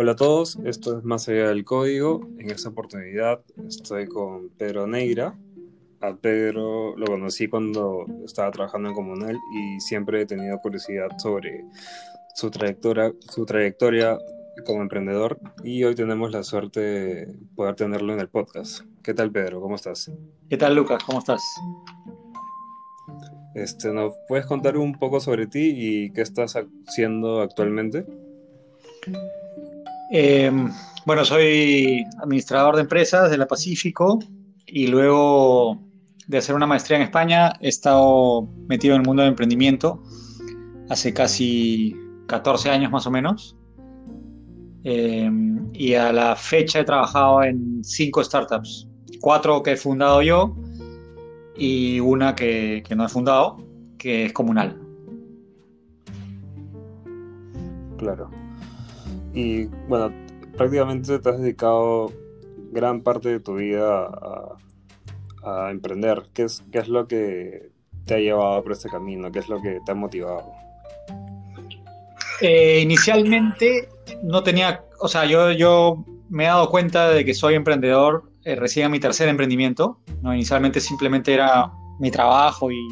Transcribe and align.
Hola 0.00 0.12
a 0.12 0.14
todos, 0.14 0.56
esto 0.64 0.96
es 0.96 1.02
Más 1.02 1.28
allá 1.28 1.48
del 1.48 1.64
código. 1.64 2.20
En 2.38 2.52
esta 2.52 2.68
oportunidad 2.68 3.40
estoy 3.66 4.06
con 4.06 4.48
Pedro 4.50 4.86
Neira. 4.86 5.36
A 6.00 6.14
Pedro 6.14 6.96
lo 6.96 7.04
conocí 7.06 7.48
cuando 7.48 8.06
estaba 8.24 8.48
trabajando 8.52 8.90
en 8.90 8.94
Comunal 8.94 9.36
y 9.52 9.80
siempre 9.80 10.20
he 10.20 10.26
tenido 10.26 10.56
curiosidad 10.58 11.08
sobre 11.18 11.64
su 12.32 12.48
trayectoria, 12.48 13.12
su 13.28 13.44
trayectoria 13.44 14.16
como 14.64 14.82
emprendedor 14.82 15.40
y 15.64 15.82
hoy 15.82 15.96
tenemos 15.96 16.30
la 16.30 16.44
suerte 16.44 16.78
de 16.78 17.34
poder 17.56 17.74
tenerlo 17.74 18.12
en 18.12 18.20
el 18.20 18.28
podcast. 18.28 18.82
¿Qué 19.02 19.14
tal 19.14 19.32
Pedro? 19.32 19.60
¿Cómo 19.60 19.74
estás? 19.74 20.12
¿Qué 20.48 20.56
tal 20.56 20.76
Lucas? 20.76 21.02
¿Cómo 21.02 21.18
estás? 21.18 21.42
Este, 23.56 23.92
¿Nos 23.92 24.14
puedes 24.28 24.46
contar 24.46 24.76
un 24.76 24.96
poco 24.96 25.18
sobre 25.18 25.48
ti 25.48 25.72
y 25.74 26.12
qué 26.12 26.20
estás 26.20 26.54
haciendo 26.54 27.40
actualmente? 27.40 28.06
Eh, 30.10 30.50
bueno, 31.04 31.24
soy 31.24 32.04
administrador 32.22 32.76
de 32.76 32.82
empresas 32.82 33.30
de 33.30 33.38
la 33.38 33.46
Pacífico 33.46 34.18
y 34.66 34.86
luego 34.86 35.78
de 36.26 36.38
hacer 36.38 36.54
una 36.54 36.66
maestría 36.66 36.98
en 36.98 37.04
España 37.04 37.52
he 37.60 37.68
estado 37.68 38.48
metido 38.66 38.94
en 38.94 39.02
el 39.02 39.06
mundo 39.06 39.22
del 39.22 39.30
emprendimiento 39.30 40.02
hace 40.88 41.12
casi 41.12 41.96
14 42.26 42.70
años 42.70 42.90
más 42.90 43.06
o 43.06 43.10
menos. 43.10 43.56
Eh, 44.84 45.30
y 45.72 45.94
a 45.94 46.12
la 46.12 46.36
fecha 46.36 46.80
he 46.80 46.84
trabajado 46.84 47.42
en 47.42 47.82
cinco 47.82 48.22
startups, 48.22 48.88
cuatro 49.20 49.62
que 49.62 49.72
he 49.72 49.76
fundado 49.76 50.22
yo 50.22 50.56
y 51.56 52.00
una 52.00 52.34
que 52.34 52.82
no 52.96 53.04
he 53.04 53.08
fundado, 53.08 53.56
que 53.98 54.26
es 54.26 54.32
comunal. 54.32 54.80
Claro. 57.98 58.47
Y 59.38 59.66
bueno, 59.86 60.12
prácticamente 60.56 61.16
te 61.20 61.28
has 61.28 61.38
dedicado 61.38 62.12
gran 62.72 63.02
parte 63.02 63.28
de 63.28 63.38
tu 63.38 63.54
vida 63.54 64.10
a, 65.44 65.70
emprender. 65.70 66.24
¿Qué 66.34 66.42
es, 66.42 66.64
¿Qué 66.72 66.78
es 66.78 66.88
lo 66.88 67.06
que 67.06 67.70
te 68.04 68.14
ha 68.14 68.18
llevado 68.18 68.64
por 68.64 68.72
este 68.72 68.88
camino? 68.88 69.30
¿Qué 69.30 69.38
es 69.38 69.48
lo 69.48 69.62
que 69.62 69.78
te 69.86 69.92
ha 69.92 69.94
motivado? 69.94 70.50
Eh, 72.40 72.80
inicialmente 72.82 73.88
no 74.24 74.42
tenía, 74.42 74.84
o 74.98 75.06
sea, 75.06 75.24
yo, 75.24 75.52
yo 75.52 76.04
me 76.28 76.44
he 76.44 76.48
dado 76.48 76.68
cuenta 76.68 77.08
de 77.10 77.24
que 77.24 77.32
soy 77.32 77.54
emprendedor 77.54 78.32
eh, 78.44 78.56
recién 78.56 78.86
a 78.86 78.88
mi 78.88 78.98
tercer 78.98 79.28
emprendimiento. 79.28 80.00
¿no? 80.20 80.34
Inicialmente 80.34 80.80
simplemente 80.80 81.32
era 81.32 81.70
mi 82.00 82.10
trabajo 82.10 82.72
y 82.72 82.88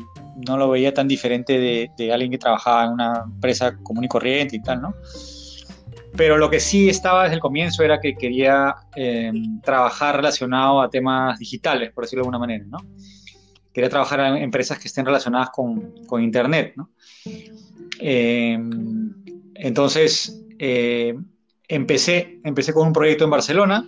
no 0.47 0.57
lo 0.57 0.71
veía 0.71 0.95
tan 0.95 1.09
diferente 1.09 1.59
de, 1.59 1.91
de, 1.99 2.13
alguien 2.13 2.31
que 2.31 2.39
trabajaba 2.39 2.85
en 2.85 2.93
una 2.93 3.25
empresa 3.27 3.77
común 3.83 4.05
y 4.05 4.09
corriente 4.09 4.55
y 4.55 4.63
tal, 4.63 4.81
¿no? 4.81 4.95
Pero 6.17 6.39
lo 6.39 6.49
que 6.49 6.61
sí 6.61 6.89
estaba 6.89 7.25
desde 7.25 7.35
el 7.35 7.41
comienzo 7.41 7.83
era 7.83 8.01
que 8.01 8.15
quería 8.15 8.75
eh, 8.95 9.31
trabajar 9.63 10.17
relacionado 10.17 10.81
a 10.81 10.89
temas 10.89 11.39
digitales, 11.39 11.93
por 11.93 12.05
decirlo 12.05 12.23
de 12.23 12.27
alguna 12.27 12.39
manera, 12.39 12.65
¿no? 12.67 12.79
Quería 13.73 13.91
trabajar 13.91 14.21
en 14.21 14.37
empresas 14.37 14.79
que 14.79 14.89
estén 14.89 15.05
relacionadas 15.05 15.51
con, 15.51 16.07
con 16.07 16.23
Internet, 16.23 16.73
¿no? 16.77 16.91
Eh, 18.01 18.59
entonces, 19.55 20.43
eh, 20.59 21.15
empecé, 21.69 22.41
empecé 22.45 22.73
con 22.73 22.87
un 22.87 22.93
proyecto 22.93 23.25
en 23.25 23.31
Barcelona, 23.31 23.87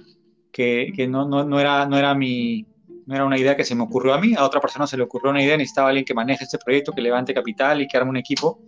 que, 0.53 0.93
que 0.95 1.07
no, 1.07 1.27
no, 1.27 1.45
no, 1.45 1.61
era, 1.61 1.87
no, 1.87 1.97
era 1.99 2.15
mi, 2.15 2.67
no 3.07 3.15
era 3.15 3.25
una 3.25 3.39
idea 3.39 3.57
que 3.57 3.65
se 3.65 3.75
me 3.75 3.85
ocurrió 3.85 4.13
a 4.13 4.21
mí, 4.21 4.35
a 4.37 4.45
otra 4.45 4.61
persona 4.61 4.87
se 4.87 4.97
le 4.97 5.05
ocurrió 5.05 5.31
una 5.31 5.43
idea, 5.43 5.57
necesitaba 5.57 5.89
alguien 5.89 6.05
que 6.05 6.15
maneje 6.15 6.45
este 6.45 6.59
proyecto, 6.59 6.93
que 6.93 7.01
levante 7.01 7.33
capital 7.33 7.81
y 7.81 7.89
que 7.89 7.97
arme 7.97 8.11
un 8.11 8.17
equipo 8.19 8.61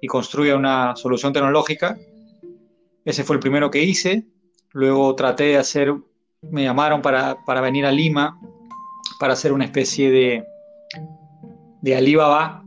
y 0.00 0.06
construya 0.08 0.56
una 0.56 0.96
solución 0.96 1.32
tecnológica. 1.32 1.96
Ese 3.04 3.24
fue 3.24 3.36
el 3.36 3.40
primero 3.40 3.70
que 3.70 3.82
hice. 3.82 4.26
Luego 4.72 5.14
traté 5.14 5.44
de 5.44 5.56
hacer, 5.56 5.94
me 6.42 6.64
llamaron 6.64 7.02
para, 7.02 7.44
para 7.44 7.60
venir 7.60 7.84
a 7.84 7.92
Lima 7.92 8.38
para 9.18 9.34
hacer 9.34 9.52
una 9.52 9.64
especie 9.64 10.10
de, 10.10 10.44
de 11.80 11.96
Alibaba 11.96 12.64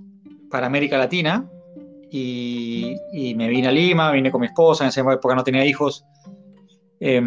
para 0.49 0.67
América 0.67 0.97
Latina. 0.97 1.49
Y, 2.11 2.95
y, 3.11 3.35
me 3.35 3.49
vine 3.49 3.67
a 3.67 3.71
Lima, 3.71 4.11
vine 4.11 4.31
con 4.31 4.39
mi 4.39 4.47
esposa, 4.47 4.85
en 4.85 4.89
esa 4.89 5.01
época 5.01 5.35
no 5.35 5.43
tenía 5.43 5.65
hijos. 5.65 6.05
Eh, 7.01 7.21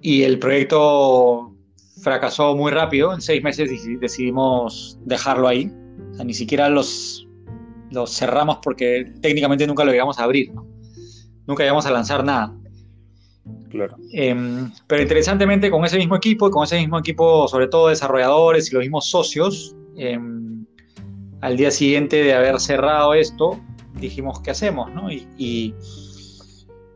y 0.00 0.22
el 0.22 0.38
proyecto 0.38 1.54
fracasó 2.02 2.56
muy 2.56 2.70
rápido, 2.72 3.12
en 3.12 3.20
seis 3.20 3.42
meses 3.42 3.68
decidimos 4.00 4.98
dejarlo 5.04 5.48
ahí. 5.48 5.70
O 6.12 6.14
sea, 6.14 6.24
ni 6.24 6.32
siquiera 6.32 6.68
los, 6.68 7.28
los 7.90 8.16
cerramos 8.16 8.58
porque 8.62 9.12
técnicamente 9.20 9.66
nunca 9.66 9.84
lo 9.84 9.92
llegamos 9.92 10.18
a 10.18 10.24
abrir, 10.24 10.54
¿no? 10.54 10.75
Nunca 11.46 11.62
llegamos 11.62 11.86
a 11.86 11.90
lanzar 11.90 12.24
nada. 12.24 12.54
Claro. 13.70 13.96
Eh, 14.12 14.34
pero 14.86 15.02
interesantemente, 15.02 15.70
con 15.70 15.84
ese 15.84 15.98
mismo 15.98 16.16
equipo, 16.16 16.50
con 16.50 16.64
ese 16.64 16.78
mismo 16.78 16.98
equipo, 16.98 17.46
sobre 17.48 17.68
todo 17.68 17.88
desarrolladores 17.88 18.70
y 18.70 18.74
los 18.74 18.82
mismos 18.82 19.08
socios, 19.10 19.74
eh, 19.96 20.18
al 21.40 21.56
día 21.56 21.70
siguiente 21.70 22.22
de 22.22 22.34
haber 22.34 22.58
cerrado 22.60 23.14
esto, 23.14 23.60
dijimos, 24.00 24.40
¿qué 24.40 24.50
hacemos? 24.50 24.92
¿no? 24.92 25.10
Y, 25.10 25.28
y, 25.36 25.74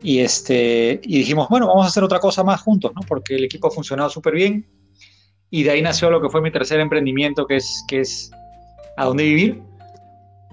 y, 0.03 0.21
este, 0.21 1.01
y 1.03 1.19
dijimos, 1.19 1.49
bueno, 1.49 1.67
vamos 1.67 1.85
a 1.85 1.89
hacer 1.89 2.03
otra 2.03 2.19
cosa 2.19 2.43
más 2.43 2.61
juntos, 2.61 2.93
¿no? 2.95 3.03
porque 3.07 3.37
el 3.37 3.45
equipo 3.45 3.69
ha 3.69 3.71
funcionado 3.71 4.11
súper 4.11 4.35
bien. 4.35 4.67
Y 5.51 5.65
de 5.65 5.71
ahí 5.71 5.83
nació 5.83 6.11
lo 6.11 6.21
que 6.21 6.29
fue 6.29 6.41
mi 6.41 6.51
tercer 6.51 6.81
emprendimiento, 6.81 7.47
que 7.47 7.57
es, 7.57 7.85
que 7.89 8.01
es 8.01 8.31
A 8.97 9.05
Dónde 9.05 9.25
Vivir, 9.25 9.63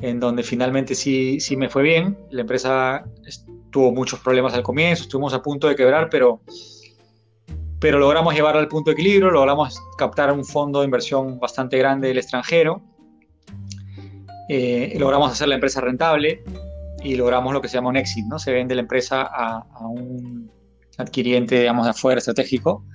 en 0.02 0.20
donde 0.20 0.44
finalmente 0.44 0.96
sí, 0.96 1.40
sí 1.40 1.56
me 1.56 1.70
fue 1.70 1.84
bien. 1.84 2.18
La 2.32 2.42
empresa 2.42 3.06
tuvo 3.70 3.92
muchos 3.92 4.20
problemas 4.20 4.54
al 4.54 4.64
comienzo, 4.64 5.04
estuvimos 5.04 5.34
a 5.34 5.42
punto 5.42 5.68
de 5.68 5.76
quebrar, 5.76 6.10
pero, 6.10 6.42
pero 7.80 8.00
logramos 8.00 8.34
llevarlo 8.34 8.60
al 8.60 8.68
punto 8.68 8.92
de 8.92 8.94
equilibrio, 8.94 9.30
logramos 9.30 9.82
captar 9.98 10.32
un 10.32 10.46
fondo 10.46 10.80
de 10.80 10.86
inversión 10.86 11.40
bastante 11.40 11.78
grande 11.78 12.08
del 12.08 12.18
extranjero, 12.18 12.82
eh, 14.50 14.96
logramos 14.98 15.32
hacer 15.32 15.48
la 15.48 15.56
empresa 15.56 15.82
rentable 15.82 16.44
y 17.04 17.16
logramos 17.16 17.54
lo 17.54 17.62
que 17.62 17.68
se 17.68 17.76
llama 17.76 17.90
un 17.90 17.98
exit, 17.98 18.26
¿no? 18.26 18.40
Se 18.40 18.52
vende 18.52 18.76
la 18.76 18.82
empresa 18.82 19.24
a, 19.24 19.66
a 19.74 19.88
un 19.88 20.50
adquiriente, 20.98 21.60
digamos, 21.60 21.86
de 21.86 21.92
afuera 21.92 22.20
estratégico. 22.20 22.86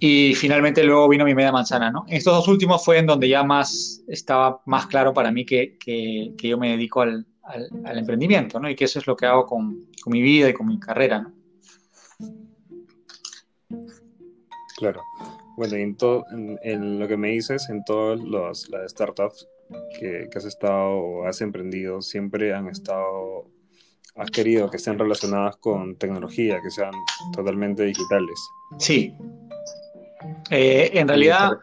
Y 0.00 0.34
finalmente 0.34 0.84
luego 0.84 1.08
vino 1.08 1.24
mi 1.24 1.34
media 1.34 1.50
manzana, 1.50 1.90
¿no? 1.90 2.04
Estos 2.08 2.34
dos 2.34 2.48
últimos 2.48 2.84
fue 2.84 2.98
en 2.98 3.06
donde 3.06 3.28
ya 3.28 3.42
más 3.42 4.02
estaba 4.06 4.60
más 4.64 4.86
claro 4.86 5.12
para 5.12 5.32
mí 5.32 5.44
que, 5.44 5.76
que, 5.78 6.34
que 6.38 6.48
yo 6.48 6.56
me 6.56 6.70
dedico 6.70 7.00
al, 7.00 7.26
al, 7.48 7.68
al, 7.84 7.98
emprendimiento, 7.98 8.60
¿no? 8.60 8.68
Y 8.70 8.76
que 8.76 8.84
eso 8.84 8.98
es 8.98 9.06
lo 9.06 9.16
que 9.16 9.26
hago 9.26 9.46
con, 9.46 9.86
con 10.02 10.12
mi 10.12 10.22
vida 10.22 10.48
y 10.48 10.54
con 10.54 10.66
mi 10.66 10.78
carrera, 10.78 11.20
¿no? 11.20 11.32
Claro. 14.76 15.02
Bueno, 15.56 15.76
y 15.76 15.82
en, 15.82 15.96
todo, 15.96 16.24
en, 16.30 16.58
en, 16.62 17.00
lo 17.00 17.08
que 17.08 17.16
me 17.16 17.30
dices, 17.30 17.68
en 17.68 17.82
todas 17.84 18.20
las 18.28 18.90
startups 18.90 19.48
que, 19.98 20.28
que, 20.30 20.38
has 20.38 20.44
estado 20.44 20.90
o 20.90 21.26
has 21.26 21.40
emprendido, 21.40 22.00
siempre 22.00 22.54
han 22.54 22.68
estado, 22.68 23.50
has 24.14 24.30
querido 24.30 24.70
que 24.70 24.76
estén 24.76 24.96
relacionadas 24.96 25.56
con 25.56 25.96
tecnología, 25.96 26.60
que 26.62 26.70
sean 26.70 26.92
totalmente 27.32 27.82
digitales. 27.82 28.38
Sí, 28.78 29.12
eh, 30.50 30.90
en 30.94 31.08
realidad, 31.08 31.58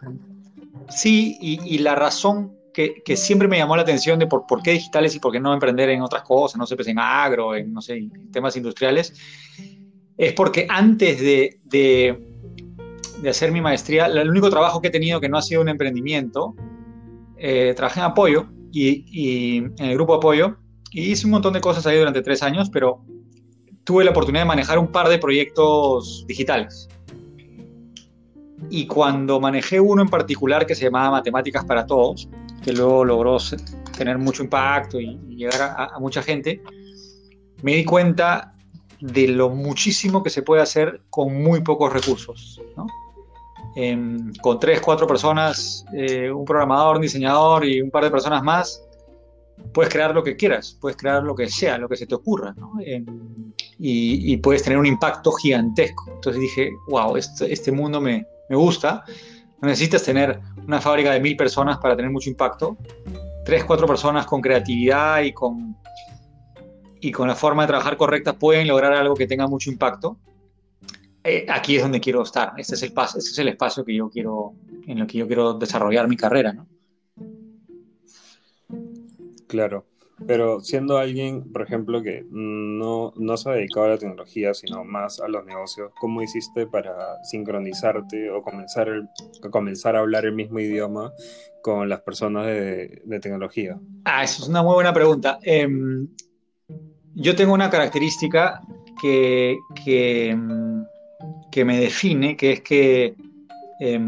sí, 0.89 1.37
y, 1.39 1.75
y 1.75 1.77
la 1.77 1.95
razón 1.95 2.57
que, 2.75 3.01
que, 3.03 3.15
siempre 3.15 3.47
me 3.47 3.57
llamó 3.57 3.77
la 3.77 3.83
atención 3.83 4.19
de 4.19 4.27
por, 4.27 4.45
por, 4.45 4.61
qué 4.61 4.71
digitales 4.71 5.15
y 5.15 5.19
por 5.19 5.31
qué 5.31 5.39
no 5.39 5.53
emprender 5.53 5.89
en 5.89 6.01
otras 6.01 6.23
cosas, 6.23 6.57
no 6.57 6.67
sé, 6.67 6.75
pues 6.75 6.89
en 6.89 6.99
agro, 6.99 7.55
en, 7.55 7.73
no 7.73 7.81
sé, 7.81 7.95
en 7.95 8.31
temas 8.31 8.57
industriales, 8.57 9.13
es 10.17 10.33
porque 10.33 10.67
antes 10.69 11.21
de, 11.21 11.59
de, 11.63 12.19
de, 13.21 13.29
hacer 13.29 13.53
mi 13.53 13.61
maestría, 13.61 14.07
el 14.07 14.29
único 14.29 14.49
trabajo 14.49 14.81
que 14.81 14.89
he 14.89 14.91
tenido 14.91 15.21
que 15.21 15.29
no 15.29 15.37
ha 15.37 15.41
sido 15.41 15.61
un 15.61 15.69
emprendimiento, 15.69 16.53
eh, 17.37 17.73
trabajé 17.77 18.01
en 18.01 18.07
apoyo 18.07 18.47
y, 18.73 19.05
y 19.07 19.57
en 19.57 19.73
el 19.79 19.93
grupo 19.93 20.15
apoyo 20.15 20.57
y 20.91 21.11
hice 21.11 21.27
un 21.27 21.31
montón 21.31 21.53
de 21.53 21.61
cosas 21.61 21.87
ahí 21.87 21.97
durante 21.97 22.21
tres 22.21 22.43
años, 22.43 22.69
pero 22.69 23.05
tuve 23.85 24.03
la 24.03 24.11
oportunidad 24.11 24.43
de 24.43 24.47
manejar 24.47 24.79
un 24.79 24.87
par 24.87 25.07
de 25.07 25.17
proyectos 25.17 26.25
digitales. 26.27 26.89
Y 28.69 28.87
cuando 28.87 29.39
manejé 29.39 29.79
uno 29.79 30.01
en 30.01 30.09
particular 30.09 30.65
que 30.65 30.75
se 30.75 30.85
llamaba 30.85 31.11
Matemáticas 31.11 31.63
para 31.63 31.85
Todos, 31.85 32.27
que 32.65 32.73
luego 32.73 33.05
logró 33.05 33.37
tener 33.95 34.17
mucho 34.17 34.41
impacto 34.41 34.99
y, 34.99 35.19
llegar 35.35 35.75
a, 35.77 35.99
mucha 35.99 36.23
gente, 36.23 36.63
me 37.61 37.75
di 37.75 37.85
cuenta 37.85 38.55
de 38.99 39.27
lo 39.27 39.51
muchísimo 39.51 40.23
que 40.23 40.31
se 40.31 40.41
puede 40.41 40.63
hacer 40.63 41.03
con 41.11 41.43
muy 41.43 41.61
pocos 41.61 41.93
recursos. 41.93 42.59
Eh, 43.75 44.17
con 44.41 44.59
tres, 44.59 44.81
cuatro 44.81 45.05
personas, 45.05 45.85
eh, 45.93 46.31
un 46.31 46.43
programador, 46.43 46.95
un 46.95 47.03
diseñador 47.03 47.65
y 47.65 47.81
un 47.81 47.91
par 47.91 48.03
de 48.03 48.09
personas 48.09 48.41
más, 48.41 48.81
puedes 49.71 49.93
crear 49.93 50.15
lo 50.15 50.23
que 50.23 50.35
quieras, 50.35 50.75
puedes 50.81 50.97
crear 50.97 51.21
lo 51.21 51.35
que 51.35 51.47
sea, 51.47 51.77
lo 51.77 51.87
que 51.87 51.97
se 51.97 52.07
te 52.07 52.15
ocurra, 52.15 52.55
y, 53.77 54.33
y, 54.33 54.37
puedes 54.37 54.63
tener 54.63 54.79
un 54.79 54.87
impacto 54.87 55.31
gigantesco. 55.33 56.05
Entonces 56.15 56.41
dije, 56.41 56.71
wow, 56.87 57.15
este, 57.15 57.53
este 57.53 57.71
mundo 57.71 58.01
me, 58.01 58.25
me 58.49 58.55
gusta. 58.55 59.03
No 59.65 59.69
necesitas 59.69 60.03
tener 60.03 60.39
una 60.67 60.79
fábrica 60.79 61.11
de 61.11 61.19
mil 61.19 61.35
personas 61.35 61.79
para 61.79 61.95
tener 61.95 62.11
mucho 62.11 62.29
impacto. 62.29 62.77
Tres, 63.43 63.63
cuatro 63.63 63.87
personas 63.87 64.27
con 64.27 64.39
creatividad 64.39 65.23
y 65.23 65.33
con, 65.33 65.75
y 67.01 67.11
con 67.11 67.27
la 67.27 67.33
forma 67.33 67.63
de 67.63 67.69
trabajar 67.69 67.97
correcta 67.97 68.37
pueden 68.37 68.67
lograr 68.67 68.93
algo 68.93 69.15
que 69.15 69.25
tenga 69.25 69.47
mucho 69.47 69.71
impacto, 69.71 70.19
eh, 71.23 71.47
aquí 71.49 71.77
es 71.77 71.81
donde 71.81 71.99
quiero 71.99 72.21
estar. 72.21 72.53
Este 72.57 72.75
es 72.75 72.83
el 72.83 72.93
paso, 72.93 73.17
este 73.17 73.31
es 73.31 73.39
el 73.39 73.47
espacio 73.47 73.83
que 73.83 73.95
yo 73.95 74.07
quiero, 74.07 74.53
en 74.85 74.99
lo 74.99 75.07
que 75.07 75.17
yo 75.17 75.25
quiero 75.25 75.55
desarrollar 75.55 76.07
mi 76.07 76.15
carrera, 76.15 76.53
¿no? 76.53 76.67
Claro. 79.47 79.87
Pero 80.27 80.61
siendo 80.61 80.97
alguien, 80.97 81.51
por 81.51 81.61
ejemplo, 81.61 82.01
que 82.01 82.25
no, 82.29 83.11
no 83.17 83.37
se 83.37 83.49
ha 83.49 83.53
dedicado 83.53 83.87
a 83.87 83.89
la 83.89 83.97
tecnología, 83.97 84.53
sino 84.53 84.85
más 84.85 85.19
a 85.19 85.27
los 85.27 85.45
negocios, 85.45 85.91
¿cómo 85.99 86.21
hiciste 86.21 86.67
para 86.67 87.23
sincronizarte 87.25 88.29
o 88.29 88.41
comenzar, 88.41 89.95
a 89.95 89.99
hablar 89.99 90.25
el 90.25 90.33
mismo 90.33 90.59
idioma 90.59 91.11
con 91.61 91.89
las 91.89 92.01
personas 92.01 92.45
de, 92.45 93.19
tecnología? 93.21 93.77
Ah, 94.05 94.23
eso 94.23 94.43
es 94.43 94.49
una 94.49 94.63
muy 94.63 94.75
buena 94.75 94.93
pregunta. 94.93 95.39
Eh, 95.43 95.67
yo 97.15 97.35
tengo 97.35 97.53
una 97.53 97.69
característica 97.69 98.61
que, 99.01 99.57
que, 99.83 100.29
em, 100.29 100.85
me 101.65 101.79
define, 101.79 102.37
que 102.37 102.53
es 102.53 102.61
que 102.61 103.15
eh, 103.79 103.99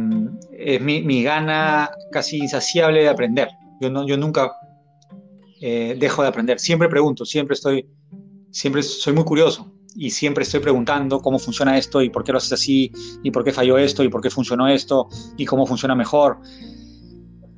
es 0.52 0.82
mi, 0.82 1.02
mi, 1.02 1.24
gana 1.24 1.90
casi 2.12 2.38
insaciable 2.38 3.02
de 3.02 3.10
aprender. 3.10 3.50
Yo, 3.80 3.90
no, 3.90 4.06
yo 4.06 4.18
nunca 4.18 4.52
eh, 5.62 5.96
dejo 5.98 6.22
de 6.22 6.28
aprender. 6.28 6.60
Siempre 6.60 6.90
pregunto, 6.90 7.26
siempre 7.26 7.54
estoy, 7.54 7.88
siempre 8.52 8.84
soy 8.84 9.14
muy 9.14 9.24
curioso 9.24 9.74
y 9.96 10.12
siempre 10.12 10.44
estoy 10.44 10.60
preguntando 10.60 11.20
cómo 11.20 11.40
funciona 11.40 11.78
esto 11.78 12.02
y 12.04 12.10
por 12.10 12.24
qué 12.24 12.32
lo 12.32 12.38
haces 12.38 12.54
así 12.54 12.92
y 13.24 13.32
por 13.32 13.44
qué 13.44 13.52
falló 13.52 13.78
esto 13.80 14.04
y 14.04 14.10
por 14.10 14.22
qué 14.22 14.30
funcionó 14.30 14.68
esto 14.68 15.10
y 15.38 15.46
cómo 15.46 15.66
funciona 15.66 15.96
mejor. 15.96 16.38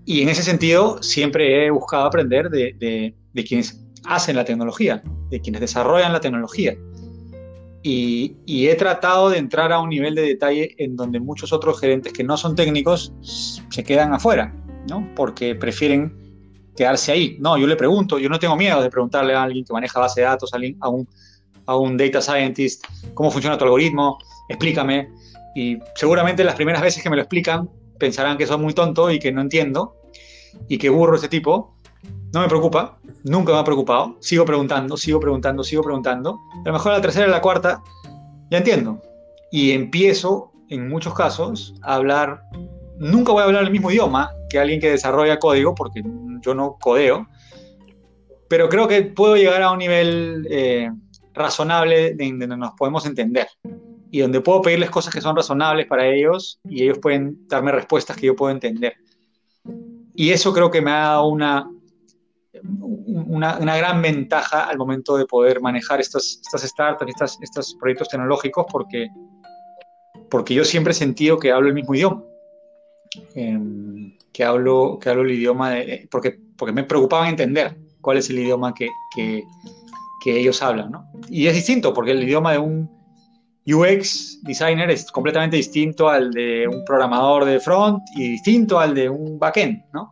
Y 0.06 0.22
en 0.22 0.30
ese 0.30 0.42
sentido 0.42 1.04
siempre 1.04 1.66
he 1.66 1.70
buscado 1.70 2.06
aprender 2.06 2.50
de, 2.50 2.74
de, 2.80 3.44
quienes 3.44 3.86
hacen 4.06 4.38
la 4.38 4.46
tecnología, 4.46 5.04
de 5.30 5.42
quienes 5.42 5.62
desarrollan 5.62 6.14
la 6.14 6.22
tecnología. 6.22 6.78
Y, 7.84 8.36
y, 8.46 8.68
he 8.68 8.76
tratado 8.76 9.30
de 9.30 9.38
entrar 9.38 9.72
a 9.72 9.80
un 9.80 9.90
nivel 9.90 10.16
de 10.16 10.24
detalle 10.24 10.76
en 10.80 10.98
donde 10.98 11.20
muchos 11.20 11.54
otros 11.54 11.80
gerentes 11.80 12.12
que 12.12 12.26
no 12.26 12.36
son 12.36 12.56
técnicos 12.56 13.14
se 13.22 13.84
quedan 13.84 14.14
afuera, 14.14 14.54
¿no? 14.90 15.10
Porque 15.16 15.56
prefieren 15.56 16.19
quedarse 16.80 17.12
ahí. 17.12 17.38
No, 17.42 17.58
yo 17.58 17.68
le 17.68 17.76
pregunto, 17.76 18.18
yo 18.20 18.30
no 18.30 18.40
tengo 18.40 18.56
miedo 18.56 18.82
de 18.82 18.90
preguntarle 18.90 19.36
a 19.36 19.44
alguien 19.44 19.66
que 19.66 19.74
maneja 19.74 20.00
base 20.00 20.22
de 20.22 20.28
datos, 20.28 20.50
a 20.54 20.88
un, 20.88 21.06
a 21.66 21.76
un 21.76 21.98
data 21.98 22.22
scientist, 22.22 22.86
cómo 23.14 23.30
funciona 23.30 23.58
tu 23.58 23.66
algoritmo, 23.66 24.18
explícame. 24.48 25.10
Y 25.56 25.78
seguramente 25.96 26.42
las 26.46 26.56
primeras 26.56 26.82
veces 26.82 27.04
que 27.04 27.10
me 27.10 27.18
lo 27.18 27.22
explican 27.24 27.70
pensarán 28.00 28.38
que 28.38 28.48
soy 28.48 28.58
muy 28.60 28.74
tonto 28.74 29.12
y 29.12 29.20
que 29.20 29.30
no 29.30 29.42
entiendo 29.42 29.98
y 30.70 30.78
que 30.78 30.88
burro 30.88 31.18
ese 31.18 31.28
tipo. 31.28 31.76
No 32.32 32.40
me 32.40 32.48
preocupa, 32.48 32.98
nunca 33.26 33.52
me 33.52 33.60
ha 33.60 33.64
preocupado. 33.66 34.16
Sigo 34.22 34.46
preguntando, 34.46 34.96
sigo 34.96 35.20
preguntando, 35.20 35.66
sigo 35.66 35.84
preguntando. 35.84 36.40
A 36.64 36.68
lo 36.70 36.74
mejor 36.74 36.94
la 36.94 37.02
tercera 37.02 37.28
y 37.28 37.30
la 37.30 37.42
cuarta 37.42 37.84
ya 38.50 38.60
entiendo. 38.60 39.02
Y 39.52 39.72
empiezo, 39.72 40.54
en 40.70 40.88
muchos 40.88 41.14
casos, 41.14 41.76
a 41.82 41.96
hablar. 41.96 42.42
Nunca 43.00 43.32
voy 43.32 43.42
a 43.42 43.46
hablar 43.46 43.64
el 43.64 43.72
mismo 43.72 43.90
idioma 43.90 44.32
que 44.50 44.60
alguien 44.60 44.80
que 44.80 44.92
desarrolla 44.92 45.40
código, 45.40 45.74
porque 45.74 46.04
yo 46.42 46.54
no 46.54 46.78
codeo, 46.80 47.28
pero 48.50 48.68
creo 48.68 48.88
que 48.88 49.04
puedo 49.04 49.38
llegar 49.38 49.62
a 49.62 49.72
un 49.72 49.80
nivel 49.80 50.48
eh, 50.50 50.90
razonable 51.34 52.16
de 52.16 52.30
donde 52.30 52.48
nos 52.48 52.72
podemos 52.72 53.06
entender 53.06 53.48
y 54.12 54.20
donde 54.20 54.42
puedo 54.42 54.62
pedirles 54.62 54.90
cosas 54.90 55.14
que 55.14 55.22
son 55.22 55.36
razonables 55.36 55.86
para 55.86 56.08
ellos 56.08 56.60
y 56.66 56.84
ellos 56.84 56.98
pueden 57.00 57.48
darme 57.48 57.72
respuestas 57.72 58.18
que 58.18 58.26
yo 58.26 58.36
puedo 58.36 58.52
entender. 58.52 58.94
Y 60.16 60.32
eso 60.32 60.52
creo 60.52 60.72
que 60.72 60.82
me 60.82 60.92
ha 60.92 61.00
dado 61.00 61.28
una, 61.28 61.70
una, 62.64 63.58
una 63.60 63.78
gran 63.78 64.02
ventaja 64.02 64.66
al 64.66 64.78
momento 64.78 65.16
de 65.16 65.26
poder 65.26 65.62
manejar 65.62 66.02
estas, 66.02 66.42
estas 66.44 66.64
startups, 66.64 67.12
estas, 67.12 67.38
estos 67.42 67.76
proyectos 67.80 68.10
tecnológicos, 68.10 68.66
porque, 68.72 69.08
porque 70.30 70.56
yo 70.56 70.66
siempre 70.66 70.92
he 70.92 70.96
sentido 70.96 71.38
que 71.38 71.52
hablo 71.52 71.70
el 71.70 71.76
mismo 71.76 71.94
idioma. 71.94 72.24
Eh, 73.36 74.16
que 74.32 74.44
hablo, 74.44 75.00
que 75.02 75.10
hablo 75.10 75.24
el 75.24 75.32
idioma, 75.32 75.72
de, 75.72 76.08
porque, 76.12 76.40
porque 76.56 76.74
me 76.74 76.84
preocupaba 76.84 77.28
entender 77.28 77.76
cuál 78.02 78.18
es 78.18 78.30
el 78.30 78.40
idioma 78.40 78.74
que, 78.74 78.90
que, 79.16 79.44
ellos 80.26 80.62
hablan, 80.62 80.92
¿no? 80.92 81.12
Y 81.30 81.48
es 81.48 81.56
distinto, 81.56 81.94
porque 81.94 82.12
el 82.12 82.24
idioma 82.24 82.52
de 82.52 82.60
un 82.60 82.90
UX 83.66 84.42
designer 84.44 84.92
es 84.92 85.12
completamente 85.12 85.58
distinto 85.58 86.08
al 86.08 86.32
de 86.32 86.68
un 86.68 86.86
programador 86.86 87.46
de 87.46 87.60
front 87.60 88.04
y 88.16 88.30
distinto 88.32 88.80
al 88.80 88.94
de 88.94 89.10
un 89.10 89.40
backend, 89.40 89.82
¿no? 89.92 90.12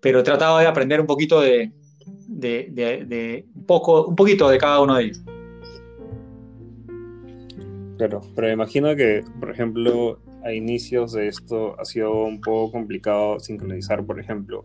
Pero 0.00 0.20
he 0.20 0.22
tratado 0.22 0.58
de 0.58 0.66
aprender 0.66 1.00
un 1.00 1.06
poquito 1.06 1.40
de, 1.40 1.70
de, 2.28 2.68
de, 2.70 3.04
de 3.04 3.46
un, 3.54 3.66
poco, 3.66 4.06
un 4.06 4.16
poquito 4.16 4.48
de 4.48 4.56
cada 4.56 4.80
uno 4.80 4.94
de 4.94 5.04
ellos. 5.04 5.22
Claro, 7.98 8.22
pero 8.34 8.46
me 8.46 8.54
imagino 8.54 8.96
que, 8.96 9.22
por 9.38 9.50
ejemplo, 9.50 10.18
a 10.44 10.52
inicios 10.52 11.12
de 11.12 11.28
esto 11.28 11.78
ha 11.80 11.84
sido 11.84 12.24
un 12.24 12.40
poco 12.40 12.72
complicado 12.72 13.40
sincronizar, 13.40 14.04
por 14.04 14.20
ejemplo. 14.20 14.64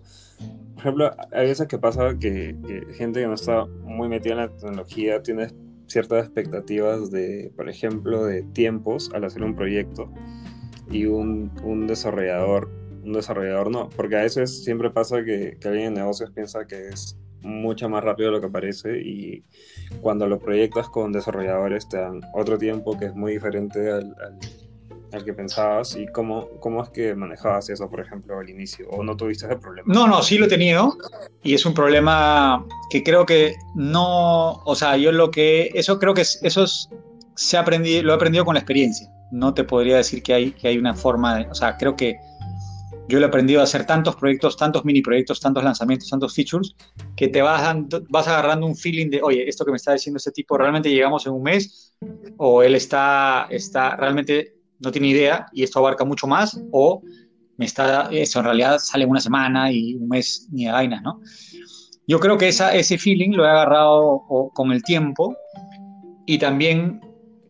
Por 0.74 0.80
ejemplo, 0.80 1.12
hay 1.32 1.48
veces 1.48 1.68
que 1.68 1.78
pasa 1.78 2.18
que, 2.20 2.56
que, 2.68 2.94
gente 2.94 3.22
que 3.22 3.28
no 3.28 3.34
está 3.34 3.66
muy 3.66 4.08
metida 4.08 4.34
en 4.34 4.40
la 4.40 4.50
tecnología 4.50 5.22
tiene 5.22 5.48
ciertas 5.88 6.26
expectativas 6.26 7.12
de, 7.12 7.52
por 7.56 7.70
ejemplo, 7.70 8.26
de 8.26 8.44
tiempos 8.44 9.12
al 9.14 9.24
hacer 9.24 9.44
un 9.44 9.56
proyecto 9.56 10.12
y 10.90 11.06
un, 11.06 11.52
un 11.64 11.88
desarrollador, 11.88 12.70
un 13.04 13.14
desarrollador 13.14 13.72
no, 13.72 13.90
porque 13.96 14.18
a 14.18 14.22
veces 14.22 14.64
siempre 14.64 14.90
pasa 14.90 15.24
que, 15.24 15.58
que 15.60 15.68
alguien 15.68 15.88
en 15.88 15.94
negocios 15.96 16.32
piensa 16.32 16.66
que 16.66 16.88
es 16.88 17.18
mucho 17.42 17.88
más 17.90 18.04
rápido 18.04 18.30
de 18.30 18.38
lo 18.38 18.42
que 18.42 18.50
parece 18.50 19.00
y 19.00 19.46
cuando 20.02 20.28
lo 20.28 20.40
proyectas 20.40 20.90
con 20.90 21.12
desarrolladores 21.12 21.88
te 21.88 21.98
dan 21.98 22.22
otro 22.34 22.58
tiempo 22.58 22.98
que 22.98 23.06
es 23.06 23.16
muy 23.16 23.34
diferente 23.34 23.92
al, 23.92 24.16
al 24.20 24.40
al 25.12 25.24
que 25.24 25.34
pensabas 25.34 25.96
y 25.96 26.08
cómo, 26.08 26.50
cómo 26.60 26.84
es 26.84 26.90
que 26.90 27.16
manejabas 27.16 27.70
eso, 27.70 27.90
por 27.90 28.00
ejemplo, 28.00 28.38
al 28.40 28.50
inicio, 28.50 28.88
o 28.90 29.04
no 29.04 29.16
tuviste 29.16 29.46
ese 29.46 29.56
problema? 29.58 29.94
No, 29.94 30.08
no, 30.08 30.22
sí 30.22 30.38
lo 30.38 30.46
he 30.46 30.50
tenido 30.50 30.98
y 31.44 31.54
es 31.54 31.66
un 31.66 31.74
problema 31.74 32.66
que 32.90 33.04
creo 33.04 33.26
que 33.26 33.56
no, 33.76 34.54
o 34.64 34.76
sea, 34.76 34.98
yo 34.98 35.12
lo 35.12 35.32
que, 35.32 35.72
eso 35.74 36.00
creo 36.00 36.14
que 36.14 36.22
eso 36.22 36.64
es, 36.64 36.90
se 37.36 37.58
ha 37.58 37.62
aprendido, 37.62 38.04
lo 38.04 38.12
he 38.12 38.16
aprendido 38.16 38.46
con 38.46 38.56
la 38.56 38.60
experiencia, 38.60 39.10
no 39.32 39.54
te 39.54 39.64
podría 39.64 39.98
decir 39.98 40.24
que 40.24 40.34
hay, 40.34 40.52
que 40.52 40.68
hay 40.68 40.78
una 40.78 40.94
forma 40.94 41.38
de, 41.38 41.48
o 41.48 41.56
sea, 41.56 41.78
creo 41.78 41.96
que 41.96 42.18
yo 43.08 43.20
lo 43.20 43.26
he 43.26 43.30
aprendido 43.30 43.62
a 43.62 43.66
hacer 43.66 43.86
tantos 43.86 44.16
proyectos, 44.16 44.58
tantos 44.58 44.84
mini 44.84 45.02
proyectos, 45.02 45.40
tantos 45.40 45.64
lanzamientos, 45.64 46.10
tantos 46.10 46.34
features, 46.34 46.76
que 47.16 47.28
te 47.28 47.42
vas, 47.42 47.62
dando, 47.62 48.04
vas 48.10 48.28
agarrando 48.28 48.66
un 48.66 48.76
feeling 48.76 49.10
de, 49.10 49.22
oye, 49.22 49.48
esto 49.48 49.64
que 49.64 49.72
me 49.72 49.78
está 49.78 49.94
diciendo 49.94 50.18
este 50.18 50.32
tipo, 50.32 50.58
¿realmente 50.58 50.90
llegamos 50.90 51.26
en 51.28 51.34
un 51.34 51.44
mes? 51.44 51.94
¿O 52.38 52.64
él 52.64 52.76
está, 52.76 53.48
está 53.50 53.96
realmente 53.96 54.55
no 54.80 54.92
tiene 54.92 55.08
idea 55.08 55.48
y 55.54 55.64
esto 55.64 55.80
abarca 55.80 56.06
mucho 56.06 56.28
más, 56.28 56.60
o 56.72 57.02
me 57.58 57.66
está, 57.66 58.10
eso 58.12 58.40
en 58.40 58.46
realidad 58.46 58.80
sale 58.80 59.06
una 59.06 59.22
semana 59.22 59.72
y 59.72 59.96
un 59.96 60.08
mes 60.08 60.48
ni 60.52 60.66
de 60.66 60.72
vainas, 60.72 61.02
¿no? 61.02 61.22
Yo 62.08 62.20
creo 62.20 62.38
que 62.38 62.48
esa, 62.48 62.76
ese 62.76 62.98
feeling 62.98 63.32
lo 63.32 63.46
he 63.46 63.50
agarrado 63.50 64.24
con 64.54 64.72
el 64.72 64.84
tiempo 64.84 65.36
y 66.26 66.38
también 66.38 67.02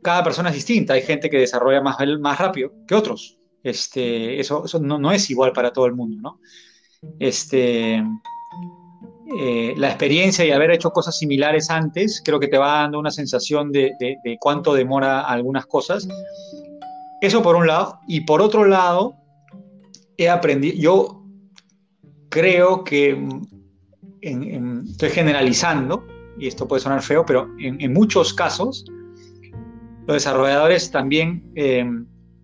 cada 0.01 0.23
persona 0.23 0.49
es 0.49 0.55
distinta. 0.55 0.93
Hay 0.93 1.01
gente 1.01 1.29
que 1.29 1.39
desarrolla 1.39 1.81
más, 1.81 1.97
más 2.19 2.39
rápido 2.39 2.71
que 2.87 2.95
otros. 2.95 3.37
Este, 3.63 4.39
eso 4.39 4.63
eso 4.63 4.79
no, 4.79 4.97
no 4.97 5.11
es 5.11 5.29
igual 5.29 5.51
para 5.51 5.73
todo 5.73 5.87
el 5.87 5.95
mundo, 5.95 6.21
¿no? 6.21 6.39
Este, 7.19 7.95
eh, 9.39 9.73
la 9.75 9.87
experiencia 9.87 10.45
y 10.45 10.51
haber 10.51 10.71
hecho 10.71 10.91
cosas 10.91 11.17
similares 11.17 11.69
antes, 11.69 12.21
creo 12.23 12.39
que 12.39 12.47
te 12.47 12.57
va 12.57 12.81
dando 12.81 12.99
una 12.99 13.11
sensación 13.11 13.71
de, 13.71 13.91
de 13.99 14.37
cuánto 14.39 14.73
demora 14.73 15.21
algunas 15.21 15.65
cosas 15.65 16.07
eso 17.25 17.41
por 17.41 17.55
un 17.55 17.67
lado. 17.67 17.99
Y 18.07 18.21
por 18.21 18.41
otro 18.41 18.65
lado, 18.65 19.15
he 20.17 20.29
aprendido, 20.29 20.75
yo 20.77 21.23
creo 22.29 22.83
que 22.83 23.17
estoy 24.21 25.09
generalizando, 25.09 26.05
y 26.37 26.47
esto 26.47 26.67
puede 26.67 26.81
sonar 26.81 27.01
feo, 27.01 27.25
pero 27.25 27.49
en, 27.59 27.93
muchos 27.93 28.33
casos, 28.33 28.85
los 30.07 30.15
desarrolladores 30.15 30.91
también 30.91 31.49
eh, 31.55 31.85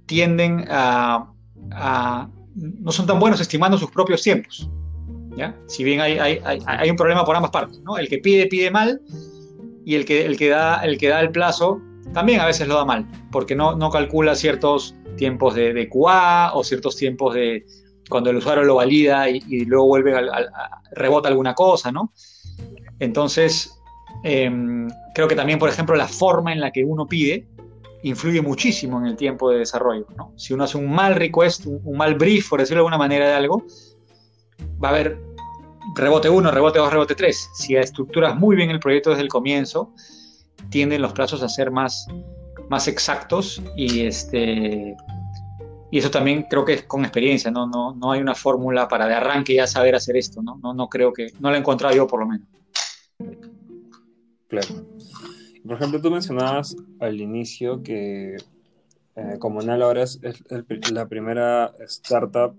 tienden 0.06 0.66
a, 0.70 1.32
a, 1.72 2.30
no 2.56 2.92
son 2.92 3.06
tan 3.06 3.20
buenos 3.20 3.42
estimando 3.42 3.78
sus 3.78 3.92
propios 3.92 4.22
tiempos. 4.22 4.70
¿ya? 5.36 5.56
Si 5.68 5.84
bien 5.84 6.00
hay, 6.00 6.20
hay, 6.20 6.40
hay, 6.44 6.60
hay 6.66 6.90
un 6.90 6.96
problema 6.96 7.26
por 7.26 7.36
ambas 7.36 7.52
partes, 7.52 7.80
¿no? 7.82 7.98
El 7.98 8.08
que 8.08 8.20
pide, 8.20 8.48
pide 8.48 8.70
mal, 8.72 9.02
y 9.86 9.96
el 9.96 10.06
que, 10.06 10.26
el 10.26 10.38
que, 10.38 10.50
da, 10.50 10.84
el, 10.84 10.98
que 10.98 11.10
da 11.10 11.22
el 11.22 11.32
plazo 11.32 11.82
también 12.14 12.40
a 12.40 12.46
veces 12.46 12.68
lo 12.68 12.76
da 12.76 12.86
mal, 12.86 13.06
porque 13.32 13.56
no, 13.56 13.76
no 13.76 13.90
calcula 13.90 14.36
ciertos 14.36 14.96
tiempos 15.18 15.56
de, 15.56 15.74
de, 15.74 15.90
QA 15.90 16.52
o 16.54 16.64
ciertos 16.64 16.96
tiempos 16.96 17.34
de 17.34 17.66
cuando 18.10 18.30
el 18.30 18.38
usuario 18.38 18.64
lo 18.64 18.76
valida 18.76 19.30
y, 19.30 19.66
luego 19.66 19.88
vuelve 19.88 20.16
a, 20.16 20.82
rebota 20.92 21.30
alguna 21.30 21.54
cosa, 21.54 21.92
¿no? 21.92 22.12
Entonces, 23.00 23.82
eh, 24.24 24.52
creo 25.16 25.28
que 25.28 25.36
también, 25.36 25.60
por 25.60 25.70
ejemplo, 25.70 25.96
la 25.96 26.08
forma 26.08 26.52
en 26.52 26.60
la 26.60 26.72
que 26.72 26.84
uno 26.84 27.08
pide 27.08 27.48
influye 28.04 28.42
muchísimo 28.42 29.00
en 29.00 29.06
el 29.06 29.16
tiempo 29.16 29.50
de 29.50 29.60
desarrollo, 29.60 30.08
¿no? 30.18 30.34
Si 30.36 30.54
uno 30.54 30.66
hace 30.66 30.78
un 30.78 30.92
mal 30.92 31.16
request, 31.16 31.66
un, 31.66 31.80
un 31.84 31.98
mal 31.98 32.16
brief, 32.16 32.50
por 32.50 32.60
decirlo 32.60 32.80
de 32.80 32.88
alguna 32.88 32.98
manera, 32.98 33.28
de 33.28 33.34
algo, 33.34 33.64
va 34.84 34.90
a 34.90 34.92
haber 34.92 35.22
rebote 35.96 36.30
1, 36.30 36.52
rebote 36.52 36.80
2, 36.80 36.92
rebote 36.92 37.16
3. 37.16 37.50
Si 37.54 37.76
estructuras 37.76 38.36
muy 38.36 38.56
bien 38.56 38.70
el 38.70 38.80
proyecto 38.80 39.12
desde 39.12 39.24
el 39.24 39.30
comienzo, 39.30 39.94
tienden 40.72 41.04
los 41.04 41.14
plazos 41.14 41.44
a 41.44 41.50
ser 41.50 41.70
más, 41.70 42.08
más 42.70 42.88
exactos 42.88 43.62
y 43.76 44.06
este 44.06 44.96
y 45.92 45.98
eso 45.98 46.10
también 46.10 46.44
creo 46.44 46.64
que 46.64 46.74
es 46.74 46.84
con 46.84 47.02
experiencia, 47.02 47.52
¿no? 47.52 47.68
No, 47.68 47.94
no 47.94 48.14
hay 48.14 48.22
una 48.22 48.34
fórmula 48.34 48.88
para 48.88 49.08
de 49.08 49.14
arranque 49.14 49.56
ya 49.56 49.68
saber 49.68 49.94
hacer 49.94 50.16
esto, 50.16 50.42
¿no? 50.42 50.58
No, 50.64 50.74
no 50.74 50.88
creo 50.88 51.12
que, 51.12 51.34
no 51.42 51.52
la 51.52 51.58
he 51.58 51.60
encontrado 51.60 51.94
yo 51.94 52.08
por 52.08 52.22
lo 52.22 52.28
menos. 52.28 52.48
Claro. 54.48 54.68
Por 55.66 55.76
ejemplo, 55.76 56.02
tú 56.02 56.10
mencionabas 56.10 56.78
al 57.02 57.20
inicio 57.20 57.84
que 57.84 58.38
eh, 59.16 59.38
Comunal 59.40 59.82
ahora 59.82 60.04
es, 60.04 60.20
la 60.92 61.08
primera 61.08 61.74
startup 61.82 62.56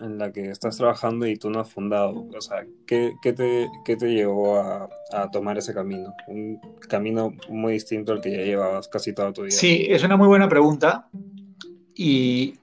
en 0.00 0.18
la 0.18 0.32
que 0.32 0.50
estás 0.50 0.76
trabajando 0.76 1.26
y 1.26 1.36
tú 1.36 1.50
no 1.50 1.60
has 1.60 1.70
fundado. 1.70 2.26
O 2.36 2.40
sea, 2.40 2.66
¿qué, 2.86 3.12
qué, 3.22 3.32
te, 3.32 3.68
qué 3.84 3.96
te, 3.96 4.12
llevó 4.12 4.58
a, 4.58 4.88
a, 5.12 5.30
tomar 5.30 5.58
ese 5.58 5.72
camino? 5.74 6.14
Un 6.26 6.60
camino 6.88 7.32
muy 7.48 7.74
distinto 7.74 8.12
al 8.12 8.20
que 8.20 8.32
ya 8.32 8.42
llevabas 8.42 8.88
casi 8.88 9.12
toda 9.12 9.32
tu 9.32 9.42
vida. 9.42 9.56
Sí, 9.56 9.86
es 9.88 10.02
una 10.02 10.16
muy 10.16 10.28
buena 10.28 10.48
pregunta. 10.48 11.08
Y 11.94 12.54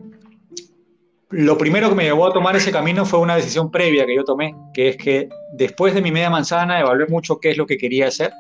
lo 1.32 1.58
primero 1.58 1.90
que 1.90 1.96
me 1.96 2.04
llevó 2.04 2.28
a 2.28 2.34
tomar 2.34 2.56
ese 2.56 2.72
camino 2.72 3.06
fue 3.06 3.20
una 3.20 3.36
decisión 3.36 3.72
previa 3.72 4.06
que 4.06 4.16
yo 4.16 4.26
tomé, 4.26 4.54
que 4.74 4.90
es 4.90 4.98
que 4.98 5.30
después 5.54 5.94
de 5.94 6.02
mi 6.02 6.12
media 6.12 6.30
manzana 6.30 6.80
evalué 6.80 7.08
mucho 7.08 7.40
qué 7.40 7.52
es 7.52 7.58
lo 7.58 7.66
que 7.66 7.78
quería 7.78 8.08
hacer, 8.08 8.34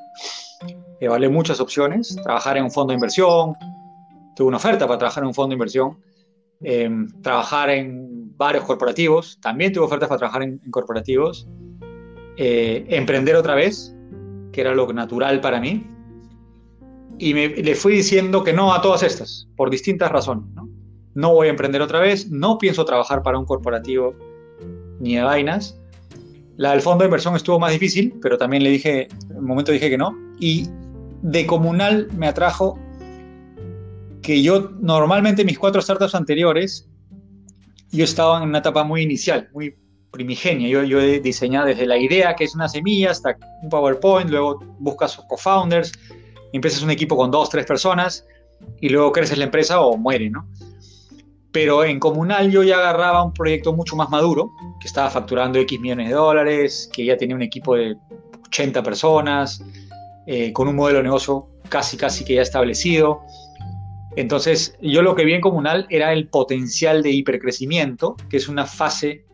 evalué 0.99 1.29
muchas 1.29 1.61
opciones, 1.61 2.17
trabajar 2.23 2.57
en 2.57 2.65
un 2.65 2.71
fondo 2.71 2.91
de 2.91 2.95
inversión, 2.95 3.53
tuve 4.35 4.49
una 4.49 4.57
oferta 4.57 4.87
para 4.87 4.99
trabajar 4.99 5.23
en 5.23 5.27
un 5.27 5.33
fondo 5.33 5.49
de 5.49 5.55
inversión, 5.55 5.97
em, 6.61 7.07
trabajar 7.21 7.69
en 7.69 8.10
varios 8.41 8.65
corporativos, 8.65 9.39
también 9.39 9.71
tuve 9.71 9.85
ofertas 9.85 10.09
para 10.09 10.17
trabajar 10.17 10.41
en, 10.41 10.59
corporativos, 10.71 11.47
eh, 12.37 12.85
emprender 12.89 13.35
otra 13.35 13.53
vez, 13.53 13.95
que 14.51 14.61
era 14.61 14.73
lo 14.73 14.91
natural 14.91 15.41
para 15.41 15.59
mí, 15.59 15.85
y 17.19 17.35
me, 17.35 17.49
le 17.49 17.75
fui 17.75 17.93
diciendo 17.93 18.43
que 18.43 18.51
no 18.51 18.73
a 18.73 18.81
todas 18.81 19.03
estas, 19.03 19.47
por 19.55 19.69
distintas 19.69 20.11
razones. 20.11 20.45
¿no? 20.55 20.67
no 21.13 21.33
voy 21.33 21.47
a 21.47 21.49
emprender 21.51 21.81
otra 21.81 21.99
vez, 21.99 22.29
no 22.31 22.57
pienso 22.57 22.83
trabajar 22.85 23.21
para 23.21 23.37
un 23.37 23.45
corporativo 23.45 24.15
ni 24.99 25.15
de 25.15 25.23
vainas. 25.23 25.77
La 26.57 26.71
del 26.71 26.81
fondo 26.81 27.03
de 27.03 27.09
inversión 27.09 27.35
estuvo 27.35 27.59
más 27.59 27.71
difícil, 27.71 28.13
pero 28.21 28.37
también 28.37 28.63
le 28.63 28.71
dije, 28.71 29.07
en 29.29 29.37
un 29.37 29.45
momento 29.45 29.71
dije 29.71 29.89
que 29.89 29.97
no. 29.97 30.15
Y 30.39 30.67
de 31.21 31.45
comunal 31.45 32.07
me 32.17 32.27
atrajo 32.27 32.79
que 34.21 34.41
yo 34.41 34.71
normalmente 34.79 35.43
mis 35.43 35.57
cuatro 35.57 35.81
startups 35.81 36.15
anteriores, 36.15 36.89
yo 37.91 38.03
estaba 38.03 38.37
en 38.37 38.49
una 38.49 38.59
etapa 38.59 38.83
muy 38.83 39.01
inicial, 39.01 39.49
muy 39.53 39.75
primigenia. 40.11 40.67
Yo, 40.67 40.83
yo 40.83 40.99
he 40.99 41.19
diseñado 41.19 41.67
desde 41.67 41.85
la 41.85 41.97
idea, 41.97 42.35
que 42.35 42.43
es 42.43 42.55
una 42.55 42.67
semilla, 42.67 43.11
hasta 43.11 43.37
un 43.61 43.69
PowerPoint, 43.69 44.29
luego 44.29 44.59
buscas 44.79 45.15
co-founders, 45.27 45.91
empiezas 46.53 46.83
un 46.83 46.91
equipo 46.91 47.15
con 47.15 47.31
dos, 47.31 47.49
tres 47.49 47.65
personas, 47.65 48.25
y 48.79 48.89
luego 48.89 49.11
creces 49.11 49.37
la 49.37 49.45
empresa 49.45 49.81
o 49.81 49.97
muere, 49.97 50.29
¿no? 50.29 50.47
pero 51.51 51.83
en 51.83 51.99
comunal 51.99 52.49
yo 52.49 52.63
ya 52.63 52.77
agarraba 52.77 53.23
un 53.23 53.33
proyecto 53.33 53.73
mucho 53.73 53.95
más 53.95 54.09
maduro, 54.09 54.51
que 54.79 54.87
estaba 54.87 55.09
facturando 55.09 55.59
X 55.59 55.79
millones 55.79 56.09
de 56.09 56.15
dólares, 56.15 56.89
que 56.93 57.05
ya 57.05 57.17
tenía 57.17 57.35
un 57.35 57.41
equipo 57.41 57.75
de 57.75 57.97
80 58.47 58.81
personas, 58.83 59.63
eh, 60.27 60.53
con 60.53 60.67
un 60.67 60.75
modelo 60.75 60.99
de 60.99 61.03
negocio 61.03 61.47
casi, 61.69 61.97
casi 61.97 62.23
que 62.23 62.35
ya 62.35 62.41
establecido. 62.41 63.21
Entonces, 64.15 64.77
yo 64.81 65.01
lo 65.01 65.15
que 65.15 65.25
vi 65.25 65.33
en 65.33 65.41
comunal 65.41 65.87
era 65.89 66.11
el 66.13 66.27
potencial 66.27 67.01
de 67.01 67.11
hipercrecimiento, 67.11 68.17
que 68.29 68.37
es 68.37 68.47
una 68.49 68.65
fase 68.65 69.25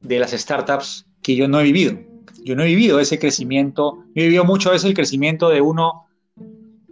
de 0.00 0.18
las 0.18 0.32
startups 0.32 1.06
que 1.22 1.34
yo 1.34 1.48
no 1.48 1.60
he 1.60 1.64
vivido. 1.64 1.98
Yo 2.44 2.54
no 2.54 2.62
he 2.62 2.66
vivido 2.66 3.00
ese 3.00 3.18
crecimiento, 3.18 4.04
yo 4.14 4.22
he 4.22 4.26
vivido 4.26 4.44
mucho 4.44 4.70
veces 4.70 4.84
el 4.84 4.94
crecimiento 4.94 5.48
de 5.48 5.60
1 5.60 6.06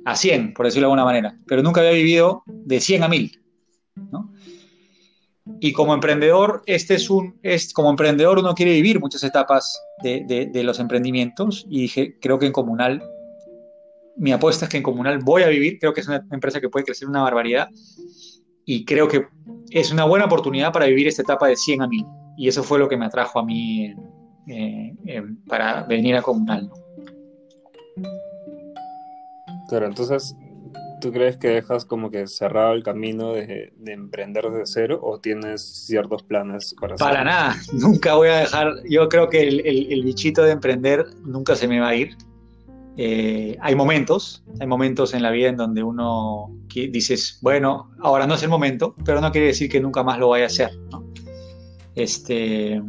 a 0.05 0.17
100, 0.17 0.55
por 0.55 0.67
decirlo 0.67 0.87
de 0.87 0.93
alguna 0.93 1.05
manera, 1.05 1.39
pero 1.47 1.63
nunca 1.63 1.81
había 1.81 1.93
vivido 1.93 2.43
de 2.47 2.81
100 2.81 3.03
a 3.03 3.09
1000. 3.09 3.41
¿no? 4.11 4.33
Y 5.61 5.73
como 5.73 5.95
emprendedor, 5.95 6.63
este 6.67 6.95
es 6.95 7.09
un, 7.09 7.39
es, 7.43 7.73
como 7.73 7.91
emprendedor 7.91 8.39
uno 8.39 8.55
quiere 8.55 8.73
vivir 8.73 9.01
muchas 9.01 9.23
etapas 9.23 9.81
de, 10.03 10.25
de, 10.53 10.65
los 10.65 10.81
emprendimientos 10.81 11.67
y 11.69 11.83
dije, 11.83 12.19
creo 12.21 12.39
que 12.39 12.47
en 12.47 12.53
Comunal, 12.53 13.03
mi 14.17 14.33
apuesta 14.33 14.65
es 14.65 14.71
que 14.71 14.77
en 14.79 14.83
Comunal 14.83 15.19
voy 15.19 15.43
a 15.43 15.49
vivir, 15.49 15.79
creo 15.79 15.93
que 15.93 16.01
es 16.01 16.09
una 16.09 16.25
empresa 16.31 16.61
que 16.61 16.69
puede 16.69 16.85
crecer 16.85 17.09
una 17.09 17.23
barbaridad 17.23 17.69
y 18.65 18.85
creo 18.85 19.09
que 19.09 19.27
es 19.71 19.93
una 19.93 20.05
buena 20.05 20.25
oportunidad 20.25 20.73
para 20.73 20.87
vivir 20.87 21.07
esta 21.09 21.23
etapa 21.23 21.49
de 21.49 21.57
100 21.57 21.83
a 21.83 21.89
1000 21.89 22.07
y 22.37 22.49
eso 22.49 22.63
fue 22.63 22.79
lo 22.79 22.89
que 22.89 22.97
me 22.97 23.07
atrajo 23.07 23.39
a 23.39 23.45
mí 23.45 23.95
eh, 24.49 24.95
eh, 25.07 25.23
para 25.47 25.83
venir 25.85 26.17
a 26.17 26.23
Comunal. 26.23 26.71
Claro, 29.69 29.87
entonces 29.87 30.37
¿Tú 31.01 31.13
crees 31.13 31.37
que 31.37 31.49
dejas 31.49 31.85
como 31.85 32.11
que 32.11 32.27
cerrado 32.27 32.73
el 32.73 32.83
camino 32.83 33.33
de, 33.33 33.73
emprender 33.87 34.45
desde 34.45 34.67
cero 34.67 35.01
o 35.03 35.21
tienes 35.21 35.63
ciertos 35.63 36.23
planes 36.23 36.75
para? 36.81 36.97
Para 36.97 37.23
nada, 37.23 37.57
nunca 37.73 38.15
voy 38.15 38.29
a 38.29 38.39
dejar, 38.39 38.73
yo 38.89 39.09
creo 39.09 39.29
que 39.29 39.43
el, 39.47 40.03
bichito 40.05 40.43
de 40.43 40.53
emprender 40.53 41.05
nunca 41.25 41.55
se 41.55 41.69
me 41.69 41.81
va 41.81 41.89
a 41.89 41.95
ir. 41.95 42.17
Eh, 42.99 43.57
hay 43.61 43.75
momentos, 43.75 44.43
hay 44.59 44.67
momentos 44.67 45.13
en 45.13 45.23
la 45.23 45.31
vida 45.31 45.49
en 45.49 45.57
donde 45.57 45.83
uno 45.83 46.51
dices, 46.73 47.39
bueno, 47.43 47.91
ahora 48.01 48.27
no 48.27 48.35
es 48.35 48.43
el 48.43 48.49
momento, 48.49 48.95
pero 49.05 49.21
no 49.21 49.31
quiere 49.33 49.49
decir 49.49 49.71
que 49.71 49.81
nunca 49.81 50.03
más 50.03 50.19
lo 50.19 50.31
vaya 50.31 50.45
a 50.45 50.47
hacer. 50.49 50.71
Este, 51.95 52.83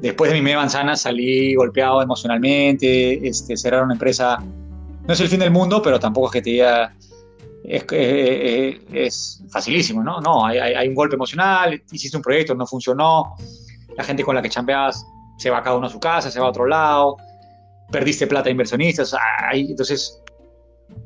después 0.00 0.30
de 0.30 0.36
mi 0.36 0.42
media 0.42 0.58
manzana 0.58 0.96
salí 0.96 1.54
golpeado 1.54 2.02
emocionalmente, 2.02 3.28
este, 3.28 3.56
cerrar 3.56 3.84
una 3.84 3.94
empresa 3.94 4.38
no 5.06 5.14
es 5.14 5.20
el 5.20 5.28
fin 5.28 5.40
del 5.40 5.50
mundo, 5.50 5.80
pero 5.82 5.98
tampoco 5.98 6.26
es 6.26 6.32
que 6.34 6.42
te 6.42 6.50
diga 6.50 6.94
es, 7.64 7.82
eh, 7.82 7.86
eh, 7.92 8.80
es 8.92 9.42
facilísimo, 9.50 10.02
¿no? 10.02 10.20
No, 10.20 10.44
hay, 10.44 10.58
hay, 10.58 10.88
un 10.88 10.94
golpe 10.94 11.16
emocional, 11.16 11.82
hiciste 11.90 12.16
un 12.16 12.22
proyecto, 12.22 12.54
no 12.54 12.66
funcionó, 12.66 13.34
la 13.96 14.04
gente 14.04 14.22
con 14.22 14.34
la 14.34 14.42
que 14.42 14.48
chambeas 14.48 15.06
se 15.38 15.50
va 15.50 15.62
cada 15.62 15.76
uno 15.76 15.86
a 15.86 15.90
su 15.90 16.00
casa, 16.00 16.30
se 16.30 16.40
va 16.40 16.46
a 16.46 16.50
otro 16.50 16.66
lado, 16.66 17.16
perdiste 17.90 18.26
plata 18.26 18.50
inversionistas, 18.50 19.14
entonces 19.52 20.22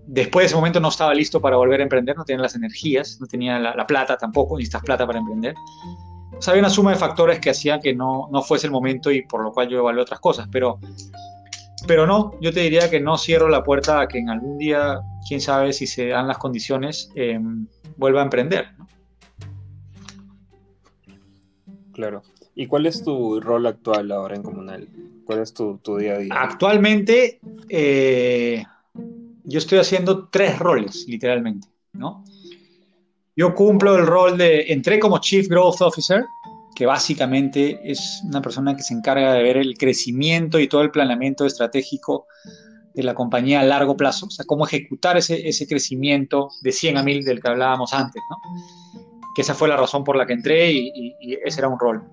después 0.06 0.44
de 0.44 0.46
ese 0.46 0.56
momento 0.56 0.80
no 0.80 0.88
estaba 0.88 1.14
listo 1.14 1.40
para 1.40 1.56
volver 1.56 1.80
a 1.80 1.82
emprender, 1.84 2.16
no 2.16 2.24
tenía 2.24 2.42
las 2.42 2.54
energías, 2.54 3.18
no 3.20 3.26
tenía 3.26 3.58
la, 3.58 3.86
plata 3.86 4.16
tampoco, 4.16 4.56
necesitas 4.56 4.82
plata 4.82 5.06
para 5.06 5.18
emprender. 5.18 5.54
O 6.36 6.42
sea, 6.42 6.52
había 6.52 6.62
una 6.62 6.70
suma 6.70 6.90
de 6.90 6.96
factores 6.96 7.38
que 7.38 7.50
hacían 7.50 7.80
que 7.80 7.94
no, 7.94 8.28
no 8.32 8.42
fuese 8.42 8.66
el 8.66 8.72
momento 8.72 9.10
y 9.10 9.22
por 9.22 9.42
lo 9.44 9.52
cual 9.52 9.68
yo 9.68 9.78
evalué 9.78 10.02
otras 10.02 10.20
cosas, 10.20 10.48
pero 10.50 10.78
pero 11.86 12.06
no, 12.06 12.38
yo 12.40 12.52
te 12.52 12.60
diría 12.60 12.90
que 12.90 13.00
no 13.00 13.18
cierro 13.18 13.48
la 13.48 13.62
puerta 13.62 14.00
a 14.00 14.08
que 14.08 14.18
en 14.18 14.30
algún 14.30 14.58
día, 14.58 15.00
quién 15.26 15.40
sabe 15.40 15.72
si 15.72 15.86
se 15.86 16.08
dan 16.08 16.28
las 16.28 16.38
condiciones, 16.38 17.10
eh, 17.16 17.38
vuelva 17.96 18.20
a 18.20 18.24
emprender. 18.24 18.68
Claro. 21.92 22.22
¿Y 22.54 22.66
cuál 22.66 22.86
es 22.86 23.02
tu 23.02 23.40
rol 23.40 23.66
actual 23.66 24.12
ahora 24.12 24.36
en 24.36 24.42
Comunal? 24.42 24.88
¿Cuál 25.24 25.40
es 25.40 25.54
tu, 25.54 25.78
día 25.98 26.14
a 26.14 26.18
día? 26.18 26.34
Actualmente, 26.34 27.40
eh, 27.68 28.62
yo 29.44 29.58
estoy 29.58 29.78
haciendo 29.78 30.28
tres 30.28 30.58
roles, 30.58 31.06
literalmente, 31.08 31.68
¿no? 31.92 32.24
Yo 33.34 33.54
cumplo 33.54 33.96
el 33.96 34.06
rol 34.06 34.36
de, 34.36 34.72
entré 34.72 34.98
como 34.98 35.18
Chief 35.18 35.48
Growth 35.48 35.80
Officer, 35.80 36.24
que 36.74 36.84
básicamente 36.86 37.80
es 37.84 38.20
una 38.24 38.42
persona 38.42 38.76
que 38.76 38.82
se 38.82 38.94
encarga 38.94 39.32
de 39.32 39.42
ver 39.42 39.56
el 39.56 39.76
crecimiento 39.78 40.58
y 40.58 40.68
todo 40.68 40.82
el 40.82 40.90
planeamiento 40.90 41.46
estratégico 41.46 42.26
de 42.94 43.02
la 43.02 43.14
compañía 43.14 43.60
a 43.60 43.64
largo 43.64 43.96
plazo, 43.96 44.26
o 44.26 44.30
sea, 44.30 44.44
cómo 44.44 44.66
ejecutar 44.66 45.16
ese, 45.16 45.48
ese 45.48 45.66
crecimiento 45.66 46.50
de 46.60 46.72
100 46.72 46.98
a 46.98 47.02
1000 47.02 47.24
del 47.24 47.40
que 47.40 47.48
hablábamos 47.48 47.94
antes, 47.94 48.22
¿no? 48.28 48.36
Que 49.34 49.42
esa 49.42 49.54
fue 49.54 49.68
la 49.68 49.76
razón 49.76 50.04
por 50.04 50.16
la 50.16 50.26
que 50.26 50.34
entré 50.34 50.72
y, 50.72 51.14
ese 51.44 51.60
era 51.60 51.68
un 51.68 51.78
rol. 51.78 52.04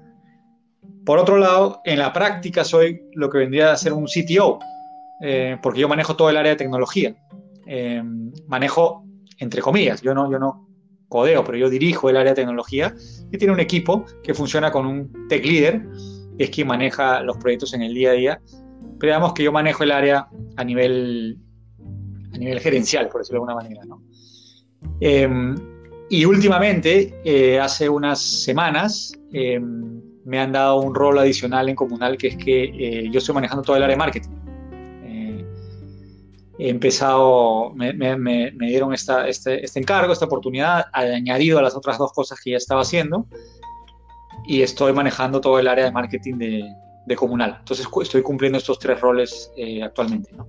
Por 1.10 1.18
otro 1.18 1.40
lado, 1.40 1.82
en 1.86 1.98
la 1.98 2.14
práctica 2.14 2.64
soy 2.64 3.02
lo 3.14 3.32
que 3.32 3.40
vendría 3.40 3.72
a 3.72 3.78
ser 3.78 3.94
un 3.94 4.06
CTO, 4.06 4.60
eh, 5.24 5.58
porque 5.60 5.80
yo 5.80 5.88
manejo 5.88 6.16
todo 6.16 6.30
el 6.30 6.38
área 6.38 6.52
de 6.52 6.56
tecnología. 6.56 7.16
Eh, 7.66 8.04
manejo, 8.46 9.04
entre 9.40 9.60
comillas, 9.60 10.04
yo 10.04 10.14
no, 10.14 10.32
yo 10.32 10.38
no 10.38 10.70
codeo, 11.08 11.44
pero 11.44 11.58
yo 11.58 11.68
dirijo 11.68 12.12
el 12.12 12.18
área 12.18 12.34
de 12.34 12.36
tecnología, 12.36 12.94
y 13.32 13.40
tiene 13.40 13.52
un 13.52 13.60
equipo 13.60 14.06
que 14.22 14.36
funciona 14.36 14.72
con 14.72 14.86
un 14.86 15.28
tech 15.30 15.44
leader, 15.44 15.82
que 16.38 16.44
es 16.44 16.52
quien 16.52 16.68
maneja 16.68 17.22
los 17.22 17.38
proyectos 17.38 17.74
en 17.74 17.82
el 17.82 17.96
día 17.96 18.12
a 18.12 18.14
día. 18.14 18.42
Pero 19.00 19.14
digamos 19.14 19.34
que 19.34 19.42
yo 19.42 19.52
manejo 19.52 19.82
el 19.82 19.92
área 19.92 20.28
a 20.58 20.64
nivel, 20.64 21.40
a 22.36 22.38
nivel 22.38 22.60
gerencial, 22.60 23.10
por 23.10 23.22
decirlo 23.22 23.44
de 23.44 23.52
alguna 23.52 23.68
manera. 23.68 23.82
Em, 25.00 25.56
y 26.08 26.26
últimamente, 26.26 27.20
eh, 27.26 27.60
hace 27.60 27.90
unas 27.90 28.22
semanas, 28.22 29.12
em, 29.34 30.00
me 30.30 30.40
han 30.40 30.52
dado 30.52 30.80
un 30.80 30.96
rol 30.96 31.18
adicional 31.20 31.68
en 31.68 31.76
Comunal, 31.76 32.18
que 32.18 32.28
es 32.28 32.38
que 32.38 32.64
eh, 32.64 33.10
yo 33.12 33.18
estoy 33.18 33.36
manejando 33.36 33.64
todo 33.64 33.76
el 33.76 33.84
área 33.84 33.96
de 33.96 34.00
marketing 34.00 34.40
he 36.60 36.70
empezado, 36.70 37.72
me, 37.74 37.94
dieron 38.60 38.94
esta, 38.94 39.30
este, 39.30 39.64
este, 39.64 39.80
encargo, 39.80 40.12
esta 40.12 40.26
oportunidad, 40.26 40.88
añadido 40.92 41.58
a 41.58 41.62
las 41.62 41.74
otras 41.74 41.98
dos 41.98 42.12
cosas 42.12 42.40
que 42.42 42.52
ya 42.52 42.58
estaba 42.58 42.82
haciendo, 42.82 43.26
y 44.46 44.62
estoy 44.62 44.92
manejando 44.92 45.40
todo 45.40 45.58
el 45.58 45.70
área 45.70 45.86
de 45.86 45.92
marketing 45.92 46.36
de, 46.36 46.76
de 47.06 47.16
comunal. 47.16 47.56
Entonces 47.60 47.88
estoy 48.02 48.22
cumpliendo 48.24 48.58
estos 48.58 48.78
tres 48.78 49.00
roles 49.00 49.50
eh, 49.56 49.82
actualmente. 49.82 50.32
¿no? 50.36 50.46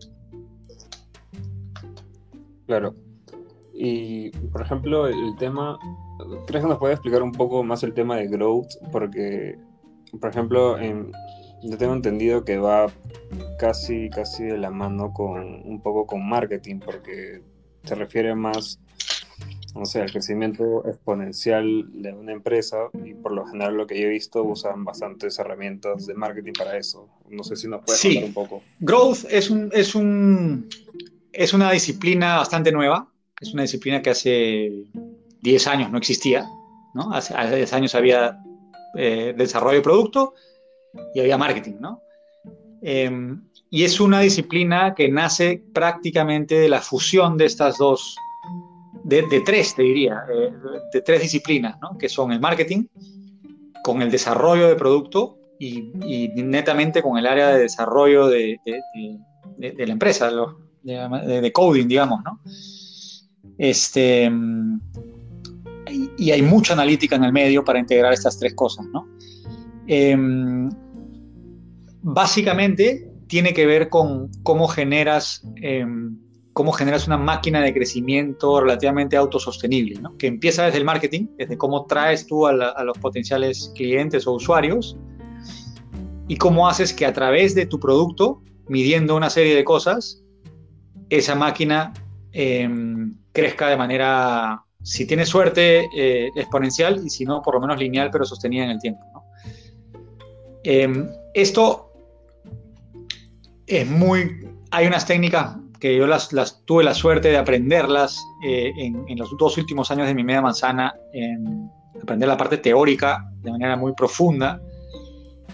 Claro. 2.66 2.96
Y, 3.72 4.30
por 4.48 4.62
ejemplo, 4.62 5.06
el 5.06 5.36
tema, 5.38 5.78
¿crees 6.48 6.64
que 6.64 6.68
nos 6.68 6.78
puede 6.78 6.94
explicar 6.94 7.22
un 7.22 7.32
poco 7.32 7.62
más 7.62 7.84
el 7.84 7.94
tema 7.94 8.16
de 8.16 8.26
growth? 8.26 8.66
Porque, 8.90 9.56
por 10.18 10.30
ejemplo, 10.30 10.78
en, 10.78 11.12
yo 11.62 11.76
tengo 11.76 11.94
entendido 11.94 12.44
que 12.44 12.58
va 12.58 12.86
casi, 13.58 14.08
casi 14.10 14.44
de 14.44 14.58
la 14.58 14.70
mano 14.70 15.12
con 15.12 15.62
un 15.64 15.80
poco 15.82 16.06
con 16.06 16.26
marketing, 16.28 16.80
porque 16.80 17.42
se 17.84 17.94
refiere 17.94 18.34
más, 18.34 18.80
no 19.74 19.84
sé, 19.84 20.00
al 20.00 20.10
crecimiento 20.10 20.86
exponencial 20.86 21.86
de 22.02 22.12
una 22.12 22.32
empresa 22.32 22.88
y 23.04 23.14
por 23.14 23.32
lo 23.32 23.46
general 23.46 23.76
lo 23.76 23.86
que 23.86 24.00
yo 24.00 24.06
he 24.06 24.10
visto 24.10 24.42
usan 24.42 24.84
bastantes 24.84 25.38
herramientas 25.38 26.06
de 26.06 26.14
marketing 26.14 26.52
para 26.56 26.76
eso. 26.76 27.08
No 27.28 27.44
sé 27.44 27.56
si 27.56 27.68
nos 27.68 27.84
puedes 27.84 28.00
sí. 28.00 28.14
contar 28.14 28.24
un 28.24 28.34
poco. 28.34 28.62
Growth 28.80 29.26
es 29.30 29.50
un, 29.50 29.70
es 29.72 29.94
un 29.94 30.68
es 31.32 31.54
una 31.54 31.70
disciplina 31.70 32.36
bastante 32.36 32.72
nueva, 32.72 33.08
es 33.40 33.52
una 33.52 33.62
disciplina 33.62 34.02
que 34.02 34.10
hace 34.10 34.84
10 35.42 35.66
años 35.68 35.90
no 35.90 35.98
existía, 35.98 36.46
¿no? 36.94 37.12
Hace, 37.12 37.34
hace 37.34 37.56
10 37.56 37.72
años 37.72 37.94
había 37.94 38.38
eh, 38.96 39.34
desarrollo 39.36 39.76
de 39.76 39.82
producto 39.82 40.34
y 41.14 41.20
había 41.20 41.38
marketing, 41.38 41.76
¿no? 41.80 42.02
Eh, 42.82 43.36
y 43.70 43.84
es 43.84 44.00
una 44.00 44.20
disciplina 44.20 44.94
que 44.94 45.08
nace 45.08 45.62
prácticamente 45.72 46.56
de 46.56 46.68
la 46.68 46.80
fusión 46.80 47.36
de 47.36 47.46
estas 47.46 47.78
dos, 47.78 48.16
de, 49.04 49.22
de 49.22 49.40
tres, 49.42 49.74
te 49.74 49.82
diría, 49.82 50.24
eh, 50.32 50.52
de 50.92 51.00
tres 51.02 51.22
disciplinas, 51.22 51.78
¿no? 51.80 51.96
Que 51.96 52.08
son 52.08 52.32
el 52.32 52.40
marketing, 52.40 52.84
con 53.84 54.02
el 54.02 54.10
desarrollo 54.10 54.68
de 54.68 54.76
producto 54.76 55.38
y, 55.58 55.92
y 56.04 56.28
netamente 56.42 57.02
con 57.02 57.18
el 57.18 57.26
área 57.26 57.48
de 57.48 57.60
desarrollo 57.60 58.26
de, 58.28 58.58
de, 58.64 59.72
de 59.72 59.86
la 59.86 59.92
empresa, 59.92 60.30
de, 60.82 61.40
de, 61.40 61.52
coding, 61.52 61.86
digamos, 61.86 62.22
¿no? 62.24 62.40
Este, 63.58 64.30
y, 66.20 66.30
hay 66.30 66.42
mucha 66.42 66.74
analítica 66.74 67.16
en 67.16 67.24
el 67.24 67.32
medio 67.32 67.64
para 67.64 67.78
integrar 67.78 68.12
estas 68.12 68.38
tres 68.38 68.54
cosas, 68.54 68.86
¿no? 68.92 69.08
Eh, 69.86 70.16
básicamente 72.02 73.10
tiene 73.26 73.52
que 73.52 73.66
ver 73.66 73.88
con 73.88 74.30
cómo 74.42 74.66
generas, 74.68 75.42
eh, 75.62 75.86
cómo 76.52 76.72
generas 76.72 77.06
una 77.06 77.16
máquina 77.16 77.60
de 77.60 77.72
crecimiento 77.72 78.60
relativamente 78.60 79.16
autosostenible, 79.16 80.00
¿no? 80.00 80.16
que 80.16 80.26
empieza 80.26 80.64
desde 80.64 80.78
el 80.78 80.84
marketing, 80.84 81.28
desde 81.38 81.56
cómo 81.56 81.86
traes 81.86 82.26
tú 82.26 82.46
a, 82.46 82.52
los 82.52 82.98
potenciales 82.98 83.72
clientes 83.74 84.26
o 84.26 84.32
usuarios 84.32 84.96
y 86.26 86.36
cómo 86.36 86.68
haces 86.68 86.92
que 86.92 87.06
a 87.06 87.12
través 87.12 87.54
de 87.54 87.66
tu 87.66 87.78
producto, 87.78 88.42
midiendo 88.68 89.16
una 89.16 89.30
serie 89.30 89.54
de 89.54 89.64
cosas, 89.64 90.22
esa 91.08 91.34
máquina 91.34 91.92
eh, 92.32 92.68
crezca 93.32 93.68
de 93.68 93.76
manera, 93.76 94.64
si 94.82 95.06
tiene 95.06 95.26
suerte, 95.26 95.88
eh, 95.94 96.30
exponencial 96.36 97.00
y 97.04 97.10
si 97.10 97.24
no, 97.24 97.42
por 97.42 97.54
lo 97.54 97.60
menos 97.60 97.78
lineal, 97.78 98.10
pero 98.10 98.24
sostenida 98.24 98.64
en 98.64 98.70
el 98.70 98.78
tiempo. 98.80 99.04
¿no? 99.12 99.24
Eh, 100.64 101.08
esto 101.34 101.92
es 103.66 103.88
muy... 103.88 104.48
Hay 104.70 104.86
unas 104.86 105.06
técnicas 105.06 105.56
que 105.80 105.96
yo 105.96 106.06
las, 106.06 106.32
las 106.32 106.64
tuve 106.64 106.84
la 106.84 106.94
suerte 106.94 107.28
de 107.28 107.38
aprenderlas 107.38 108.22
eh, 108.44 108.70
en, 108.76 109.04
en, 109.08 109.18
los 109.18 109.36
dos 109.38 109.56
últimos 109.56 109.90
años 109.90 110.06
de 110.06 110.14
mi 110.14 110.22
media 110.22 110.42
manzana, 110.42 110.94
en 111.12 111.70
aprender 112.00 112.28
la 112.28 112.36
parte 112.36 112.58
teórica 112.58 113.30
de 113.42 113.50
manera 113.50 113.76
muy 113.76 113.94
profunda, 113.94 114.60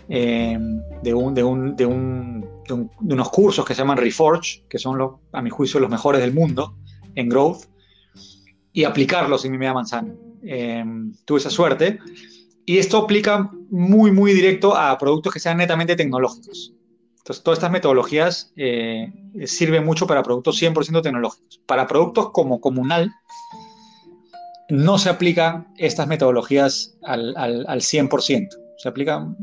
eh, 0.08 0.58
de, 1.02 1.14
un, 1.14 1.34
de, 1.34 1.42
un, 1.42 1.76
de, 1.76 1.86
un, 1.86 2.40
de, 2.66 2.74
un, 2.74 2.90
de, 3.00 3.14
unos 3.14 3.30
cursos 3.30 3.64
que 3.64 3.74
se 3.74 3.82
llaman 3.82 3.96
Reforge, 3.96 4.64
que 4.68 4.78
son, 4.78 5.18
a 5.32 5.42
mi 5.42 5.50
juicio, 5.50 5.80
los 5.80 5.90
mejores 5.90 6.20
del 6.20 6.32
mundo 6.32 6.76
en 7.14 7.28
growth, 7.28 7.64
y 8.76 8.84
aplicarlos 8.84 9.42
en 9.46 9.52
mi 9.52 9.58
media 9.58 9.72
manzana. 9.72 10.14
Eh, 10.42 10.84
tuve 11.24 11.38
esa 11.38 11.48
suerte. 11.48 11.98
Y 12.66 12.76
esto 12.76 12.98
aplica 12.98 13.50
muy, 13.70 14.10
muy 14.12 14.34
directo 14.34 14.76
a 14.76 14.98
productos 14.98 15.32
que 15.32 15.40
sean 15.40 15.56
netamente 15.56 15.96
tecnológicos. 15.96 16.74
Entonces, 17.16 17.42
todas 17.42 17.56
estas 17.56 17.70
metodologías 17.70 18.52
eh, 18.54 19.10
sirven 19.46 19.86
mucho 19.86 20.06
para 20.06 20.22
productos 20.22 20.60
100% 20.60 21.00
tecnológicos. 21.02 21.58
Para 21.64 21.86
productos 21.86 22.32
como 22.32 22.60
comunal, 22.60 23.10
no 24.68 24.98
se 24.98 25.08
aplican 25.08 25.68
estas 25.78 26.06
metodologías 26.06 26.98
al, 27.02 27.34
al, 27.38 27.64
al 27.68 27.80
100%. 27.80 28.48
Se 28.76 28.88
aplican 28.90 29.38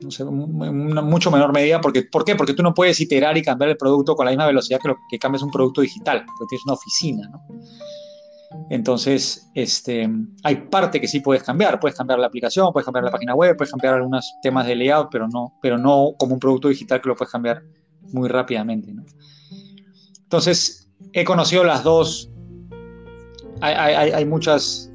no 0.00 0.10
sé, 0.10 0.24
en 0.24 0.28
una 0.28 1.00
mucho 1.00 1.30
menor 1.30 1.52
medida. 1.52 1.80
Porque, 1.80 2.02
¿Por 2.02 2.24
qué? 2.24 2.34
Porque 2.34 2.54
tú 2.54 2.64
no 2.64 2.74
puedes 2.74 3.00
iterar 3.00 3.38
y 3.38 3.42
cambiar 3.42 3.70
el 3.70 3.76
producto 3.76 4.16
con 4.16 4.24
la 4.26 4.32
misma 4.32 4.46
velocidad 4.46 4.80
que, 4.82 4.88
lo, 4.88 4.96
que 5.08 5.18
cambias 5.20 5.44
un 5.44 5.52
producto 5.52 5.80
digital, 5.80 6.24
porque 6.26 6.46
tienes 6.48 6.64
una 6.64 6.74
oficina. 6.74 7.28
¿no? 7.28 7.40
Entonces, 8.70 9.50
este, 9.54 10.08
hay 10.42 10.56
parte 10.56 11.00
que 11.00 11.08
sí 11.08 11.20
puedes 11.20 11.42
cambiar. 11.42 11.78
Puedes 11.80 11.96
cambiar 11.96 12.18
la 12.18 12.26
aplicación, 12.26 12.72
puedes 12.72 12.84
cambiar 12.84 13.04
la 13.04 13.10
página 13.10 13.34
web, 13.34 13.56
puedes 13.56 13.70
cambiar 13.70 13.94
algunos 13.94 14.34
temas 14.42 14.66
de 14.66 14.76
layout, 14.76 15.08
pero 15.10 15.28
no, 15.28 15.58
pero 15.60 15.78
no 15.78 16.14
como 16.18 16.34
un 16.34 16.40
producto 16.40 16.68
digital 16.68 17.00
que 17.00 17.08
lo 17.08 17.16
puedes 17.16 17.32
cambiar 17.32 17.62
muy 18.12 18.28
rápidamente. 18.28 18.94
Entonces, 20.22 20.88
he 21.12 21.24
conocido 21.24 21.64
las 21.64 21.84
dos. 21.84 22.30
Hay, 23.60 24.24
muchas 24.26 24.90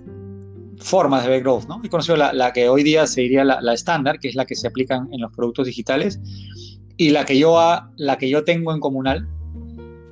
formas 0.77 1.23
de 1.23 1.29
ver 1.29 1.41
growth. 1.41 1.67
¿no? 1.67 1.81
He 1.83 1.89
conocido 1.89 2.17
la, 2.17 2.53
que 2.53 2.69
hoy 2.69 2.83
día 2.83 3.07
se 3.07 3.21
diría 3.21 3.43
la 3.43 3.73
estándar, 3.73 4.19
que 4.19 4.29
es 4.29 4.35
la 4.35 4.45
que 4.45 4.55
se 4.55 4.67
aplican 4.67 5.07
en 5.11 5.21
los 5.21 5.31
productos 5.31 5.67
digitales, 5.67 6.19
y 6.99 7.11
la 7.11 7.25
que 7.25 7.39
yo, 7.39 7.57
la 7.95 8.17
que 8.17 8.29
yo 8.29 8.43
tengo 8.43 8.73
en 8.73 8.81
comunal, 8.81 9.25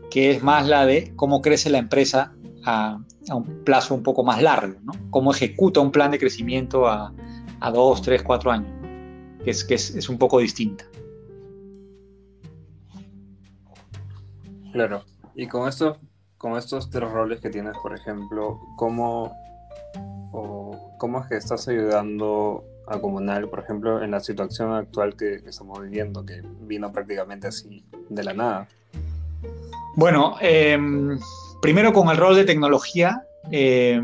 que 0.09 0.31
es 0.31 0.41
más 0.41 0.67
la 0.67 0.85
de 0.85 1.13
cómo 1.17 1.41
crece 1.41 1.69
la 1.69 1.79
empresa 1.79 2.33
a, 2.63 2.99
a, 3.29 3.35
un 3.35 3.63
plazo 3.63 3.95
un 3.95 4.03
poco 4.03 4.23
más 4.23 4.41
largo, 4.41 4.79
¿no? 4.83 4.93
Cómo 5.09 5.31
ejecuta 5.31 5.79
un 5.79 5.91
plan 5.91 6.11
de 6.11 6.19
crecimiento 6.19 6.87
a, 6.87 7.13
a 7.59 7.71
dos, 7.71 8.01
tres, 8.01 8.23
cuatro 8.23 8.51
años, 8.51 8.69
¿no? 8.81 9.43
que, 9.43 9.51
es, 9.51 9.63
que 9.63 9.75
es, 9.75 9.95
es, 9.95 10.09
un 10.09 10.17
poco 10.17 10.39
distinta. 10.39 10.85
Claro, 14.73 15.03
y 15.35 15.47
con 15.47 15.67
estos, 15.67 15.97
con 16.37 16.57
estos 16.57 16.89
tres 16.89 17.09
roles 17.09 17.39
que 17.39 17.49
tienes, 17.49 17.77
por 17.81 17.95
ejemplo, 17.95 18.59
¿cómo, 18.75 19.35
o, 20.31 20.95
cómo 20.97 21.21
es 21.21 21.27
que 21.27 21.35
estás 21.37 21.67
ayudando 21.67 22.63
a 22.87 22.99
Comunal, 22.99 23.49
por 23.49 23.59
ejemplo, 23.59 24.01
en 24.01 24.11
la 24.11 24.19
situación 24.19 24.73
actual 24.73 25.15
que, 25.17 25.41
que 25.43 25.49
estamos 25.49 25.81
viviendo, 25.81 26.25
que 26.25 26.41
vino 26.61 26.91
prácticamente 26.91 27.47
así 27.47 27.83
de 28.09 28.23
la 28.23 28.33
nada? 28.33 28.67
Bueno, 29.95 30.35
eh, 30.41 30.77
primero 31.61 31.93
con 31.93 32.09
el 32.09 32.17
rol 32.17 32.35
de 32.35 32.45
tecnología, 32.45 33.21
eh, 33.51 33.99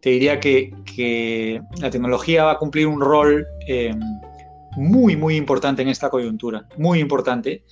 te 0.00 0.10
diría 0.10 0.38
que, 0.40 1.60
la 1.80 1.90
tecnología 1.90 2.44
va 2.44 2.52
a 2.52 2.58
cumplir 2.58 2.86
un 2.86 3.00
rol 3.00 3.46
eh, 3.66 3.94
muy, 4.76 5.16
muy 5.16 5.36
importante 5.36 5.82
en 5.82 5.88
esta 5.88 6.10
coyuntura, 6.10 6.66
muy 6.76 7.00
importante. 7.00 7.64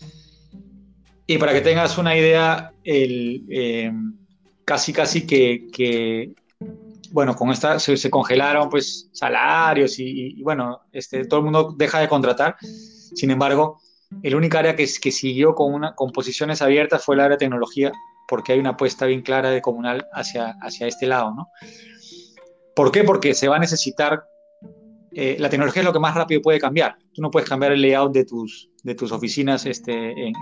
Y 1.27 1.38
para 1.38 1.53
que 1.53 1.61
tengas 1.61 1.96
una 1.96 2.16
idea, 2.16 2.72
eh, 2.83 3.92
casi, 4.64 4.92
casi 4.92 5.27
que, 5.27 6.35
bueno, 7.12 7.35
con 7.37 7.50
esta 7.50 7.79
se, 7.79 8.11
congelaron 8.11 8.68
pues 8.68 9.09
salarios 9.12 9.98
y, 9.98 10.42
bueno, 10.42 10.81
este, 10.92 11.24
todo 11.27 11.40
el 11.40 11.44
mundo 11.44 11.74
deja 11.79 12.00
de 12.00 12.09
contratar. 12.09 12.57
Sin 12.61 13.31
embargo, 13.31 13.81
el 14.22 14.35
único 14.35 14.59
área 14.59 14.77
que, 14.77 14.87
siguió 14.87 15.55
con 15.55 16.11
posiciones 16.12 16.61
abiertas 16.61 17.05
fue 17.05 17.14
el 17.14 17.20
área 17.20 17.37
de 17.37 17.44
tecnología, 17.44 17.92
porque 18.28 18.52
hay 18.52 18.58
una 18.58 18.70
apuesta 18.70 19.06
bien 19.06 19.22
clara 19.22 19.50
de 19.50 19.60
comunal 19.60 20.06
hacia, 20.12 20.56
hacia 20.60 20.87
este 20.87 21.06
lado, 21.06 21.34
¿no? 21.34 21.48
¿Por 22.74 22.90
qué? 22.90 23.04
Porque 23.04 23.34
se 23.34 23.48
va 23.48 23.56
a 23.56 23.60
necesitar, 23.60 24.24
eh, 25.12 25.37
la 25.38 25.48
tecnología 25.48 25.82
es 25.82 25.87
lo 25.87 25.92
que 25.92 26.00
más 26.00 26.14
rápido 26.14 26.42
puede 26.42 26.58
cambiar. 26.58 26.96
Tú 27.12 27.22
no 27.22 27.30
puedes 27.30 27.48
cambiar 27.48 27.72
el 27.72 27.82
layout 27.82 28.12
de 28.12 28.24
tus, 28.24 28.70
de 28.82 28.94
tus 28.94 29.12
oficinas 29.12 29.64
este, 29.66 30.10
en, 30.10 30.34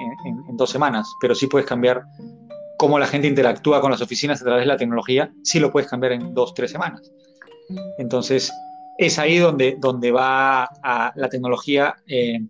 dos 0.57 0.71
semanas, 0.71 1.13
pero 1.21 1.35
sí 1.35 1.47
puedes 1.47 1.67
cambiar 1.67 2.03
cómo 2.79 2.99
la 2.99 3.07
gente 3.07 3.29
interactúa 3.29 3.81
con 3.81 3.91
las 3.91 4.01
oficinas 4.01 4.41
a 4.41 4.45
través 4.45 4.63
de 4.63 4.67
la 4.67 4.77
tecnología, 4.77 5.33
sí 5.43 5.61
lo 5.61 5.71
puedes 5.71 5.89
cambiar 5.89 6.13
en 6.13 6.35
dos, 6.35 6.55
tres 6.55 6.71
semanas. 6.71 7.13
Entonces, 7.99 8.53
es 8.99 9.19
ahí 9.19 9.39
donde, 9.39 9.77
donde 9.79 10.11
va 10.11 10.69
la 11.15 11.29
tecnología 11.29 11.95
eh, 12.07 12.41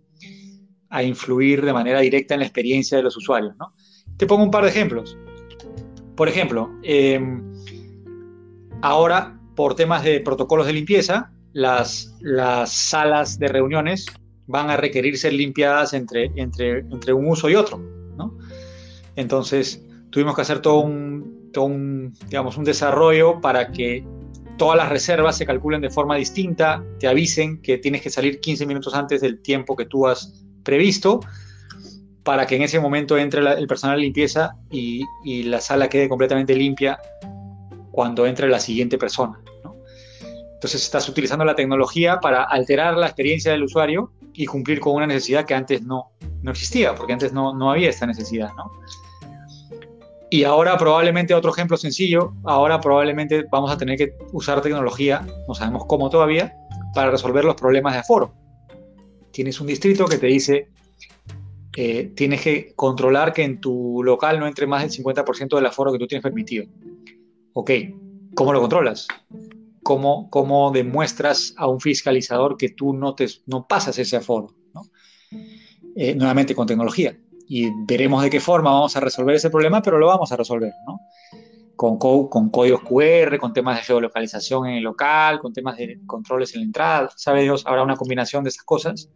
a 0.89 1.03
influir 1.03 1.63
de 1.63 1.73
manera 1.73 1.99
directa 1.99 2.35
en 2.35 2.41
la 2.41 2.45
experiencia 2.45 2.97
de 2.97 3.03
los 3.03 3.17
usuarios, 3.17 3.55
¿no? 3.57 3.73
Te 4.17 4.27
pongo 4.27 4.43
un 4.43 4.51
par 4.51 4.63
de 4.63 4.69
ejemplos. 4.69 5.17
Por 6.15 6.29
ejemplo, 6.29 6.69
eh, 6.83 7.19
ahora, 8.81 9.39
por 9.55 9.75
temas 9.75 10.03
de 10.03 10.19
protocolos 10.19 10.67
de 10.67 10.73
limpieza, 10.73 11.31
las, 11.53 12.15
las, 12.21 12.71
salas 12.71 13.39
de 13.39 13.47
reuniones 13.47 14.05
van 14.47 14.69
a 14.69 14.77
requerir 14.77 15.17
ser 15.17 15.33
limpiadas 15.33 15.93
entre, 15.93 16.31
entre, 16.35 16.79
entre 16.79 17.13
un 17.13 17.27
uso 17.27 17.49
y 17.49 17.55
otro. 17.55 17.79
¿no? 18.17 18.37
Entonces, 19.15 19.83
tuvimos 20.09 20.35
que 20.35 20.41
hacer 20.41 20.59
todo 20.59 20.79
un, 20.79 21.49
todo 21.51 21.65
un, 21.65 22.13
digamos, 22.27 22.57
un 22.57 22.63
desarrollo 22.63 23.41
para 23.41 23.71
que 23.71 24.05
todas 24.57 24.77
las 24.77 24.89
reservas 24.89 25.37
se 25.37 25.45
calculen 25.45 25.81
de 25.81 25.89
forma 25.89 26.15
distinta, 26.15 26.83
te 26.99 27.07
avisen 27.07 27.61
que 27.61 27.77
tienes 27.77 28.01
que 28.01 28.09
salir 28.09 28.39
15 28.39 28.65
minutos 28.65 28.93
antes 28.93 29.21
del 29.21 29.41
tiempo 29.41 29.75
que 29.75 29.85
tú 29.85 30.07
has 30.07 30.45
previsto 30.63 31.21
para 32.23 32.47
que 32.47 32.55
en 32.55 32.61
ese 32.61 32.79
momento 32.79 33.17
entre 33.17 33.41
el 33.41 33.67
personal 33.67 33.97
de 33.97 34.03
limpieza 34.03 34.55
y, 34.71 35.03
la 35.43 35.59
sala 35.59 35.89
quede 35.89 36.09
completamente 36.09 36.55
limpia 36.55 36.99
cuando 37.91 38.25
entre 38.25 38.47
la 38.49 38.59
siguiente 38.59 38.97
persona. 38.97 39.39
Entonces 40.53 40.83
estás 40.83 41.07
utilizando 41.09 41.43
la 41.43 41.55
tecnología 41.55 42.19
para 42.19 42.43
alterar 42.43 42.95
la 42.95 43.07
experiencia 43.07 43.51
del 43.51 43.63
usuario 43.63 44.13
y 44.33 44.45
cumplir 44.45 44.79
con 44.79 44.95
una 44.95 45.05
necesidad 45.05 45.45
que 45.45 45.53
antes 45.53 45.81
no, 45.83 46.11
no 46.41 46.51
existía, 46.51 46.95
porque 46.95 47.13
antes 47.13 47.33
no, 47.33 47.53
no 47.53 47.69
había 47.69 47.89
esta 47.89 48.05
necesidad. 48.05 48.49
¿no? 48.55 48.71
Y 50.33 50.45
ahora 50.45 50.77
probablemente 50.77 51.35
otro 51.35 51.51
ejemplo 51.51 51.77
sencillo, 51.77 52.33
ahora 52.45 52.79
probablemente 52.79 53.45
vamos 53.51 53.69
a 53.71 53.77
tener 53.77 53.97
que 53.97 54.15
usar 54.31 54.61
tecnología, 54.61 55.27
no 55.47 55.53
sabemos 55.53 55.83
cómo 55.85 56.09
todavía, 56.09 56.55
para 56.95 57.11
resolver 57.11 57.45
los 57.45 57.55
problemas 57.55 57.93
de 57.93 57.99
aforo. 57.99 58.33
Tienes 59.31 59.61
un 59.61 59.67
distrito 59.67 60.05
que 60.05 60.17
te 60.17 60.27
dice, 60.27 60.69
eh, 61.75 62.11
tienes 62.15 62.41
que 62.41 62.73
controlar 62.75 63.33
que 63.33 63.43
en 63.43 63.59
tu 63.59 64.03
local 64.03 64.39
no 64.39 64.47
entre 64.47 64.67
más 64.67 64.81
del 64.81 64.91
50% 64.91 65.55
del 65.55 65.65
aforo 65.65 65.91
que 65.91 65.99
tú 65.99 66.07
tienes 66.07 66.23
permitido. 66.23 66.65
Ok, 67.53 67.71
¿cómo 68.35 68.53
lo 68.53 68.61
controlas? 68.61 69.07
¿Cómo, 69.81 70.29
cómo 70.29 70.71
demuestras 70.71 71.53
a 71.57 71.67
un 71.67 71.79
fiscalizador 71.79 72.57
que 72.57 72.69
tú 72.69 72.93
no, 72.93 73.15
te, 73.15 73.27
no 73.47 73.67
pasas 73.67 73.97
ese 73.97 74.17
aforo? 74.17 74.55
Eh, 75.95 76.15
nuevamente 76.15 76.55
con 76.55 76.65
tecnología 76.65 77.15
y 77.47 77.69
veremos 77.85 78.23
de 78.23 78.29
qué 78.29 78.39
forma 78.39 78.71
vamos 78.71 78.95
a 78.95 78.99
resolver 78.99 79.35
ese 79.35 79.49
problema, 79.49 79.81
pero 79.81 79.99
lo 79.99 80.07
vamos 80.07 80.31
a 80.31 80.35
resolver, 80.35 80.71
¿no? 80.87 81.01
Con, 81.75 81.97
con 81.97 82.49
códigos 82.49 82.81
QR, 82.81 83.37
con 83.39 83.51
temas 83.51 83.77
de 83.77 83.83
geolocalización 83.83 84.67
en 84.67 84.75
el 84.75 84.83
local, 84.83 85.39
con 85.39 85.53
temas 85.53 85.77
de 85.77 85.99
controles 86.05 86.53
en 86.53 86.61
la 86.61 86.65
entrada, 86.65 87.09
sabe 87.15 87.43
Dios, 87.43 87.63
habrá 87.65 87.83
una 87.83 87.95
combinación 87.95 88.43
de 88.43 88.51
esas 88.51 88.63
cosas, 88.63 89.09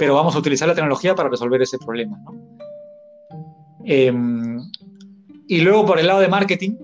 pero 0.00 0.14
vamos 0.14 0.34
a 0.34 0.38
utilizar 0.38 0.66
la 0.66 0.74
tecnología 0.74 1.14
para 1.14 1.28
resolver 1.28 1.60
ese 1.60 1.76
problema, 1.76 2.18
¿no? 2.24 2.32
Em, 3.84 4.58
y 5.46 5.60
luego 5.60 5.84
por 5.84 5.98
el 5.98 6.06
lado 6.06 6.20
de 6.20 6.28
marketing, 6.28 6.78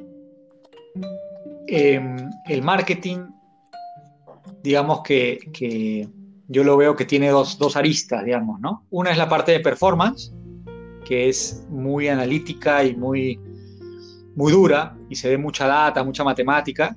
em, 1.66 2.28
el 2.46 2.60
marketing, 2.60 3.20
digamos 4.62 5.00
que, 5.00 5.38
que, 5.50 6.06
yo 6.48 6.62
lo 6.62 6.76
veo 6.76 6.94
que 6.94 7.06
tiene 7.06 7.30
dos, 7.30 7.56
dos 7.56 7.74
aristas, 7.76 8.22
digamos, 8.22 8.60
¿no? 8.60 8.84
Una 8.90 9.12
es 9.12 9.16
la 9.16 9.30
parte 9.30 9.52
de 9.52 9.60
performance, 9.60 10.34
que 11.06 11.30
es 11.30 11.64
muy 11.70 12.08
analítica 12.08 12.84
y 12.84 12.94
muy, 12.94 13.40
muy 14.34 14.52
dura 14.52 14.94
y 15.08 15.14
se 15.14 15.30
ve 15.30 15.38
mucha 15.38 15.66
data, 15.66 16.04
mucha 16.04 16.22
matemática. 16.22 16.94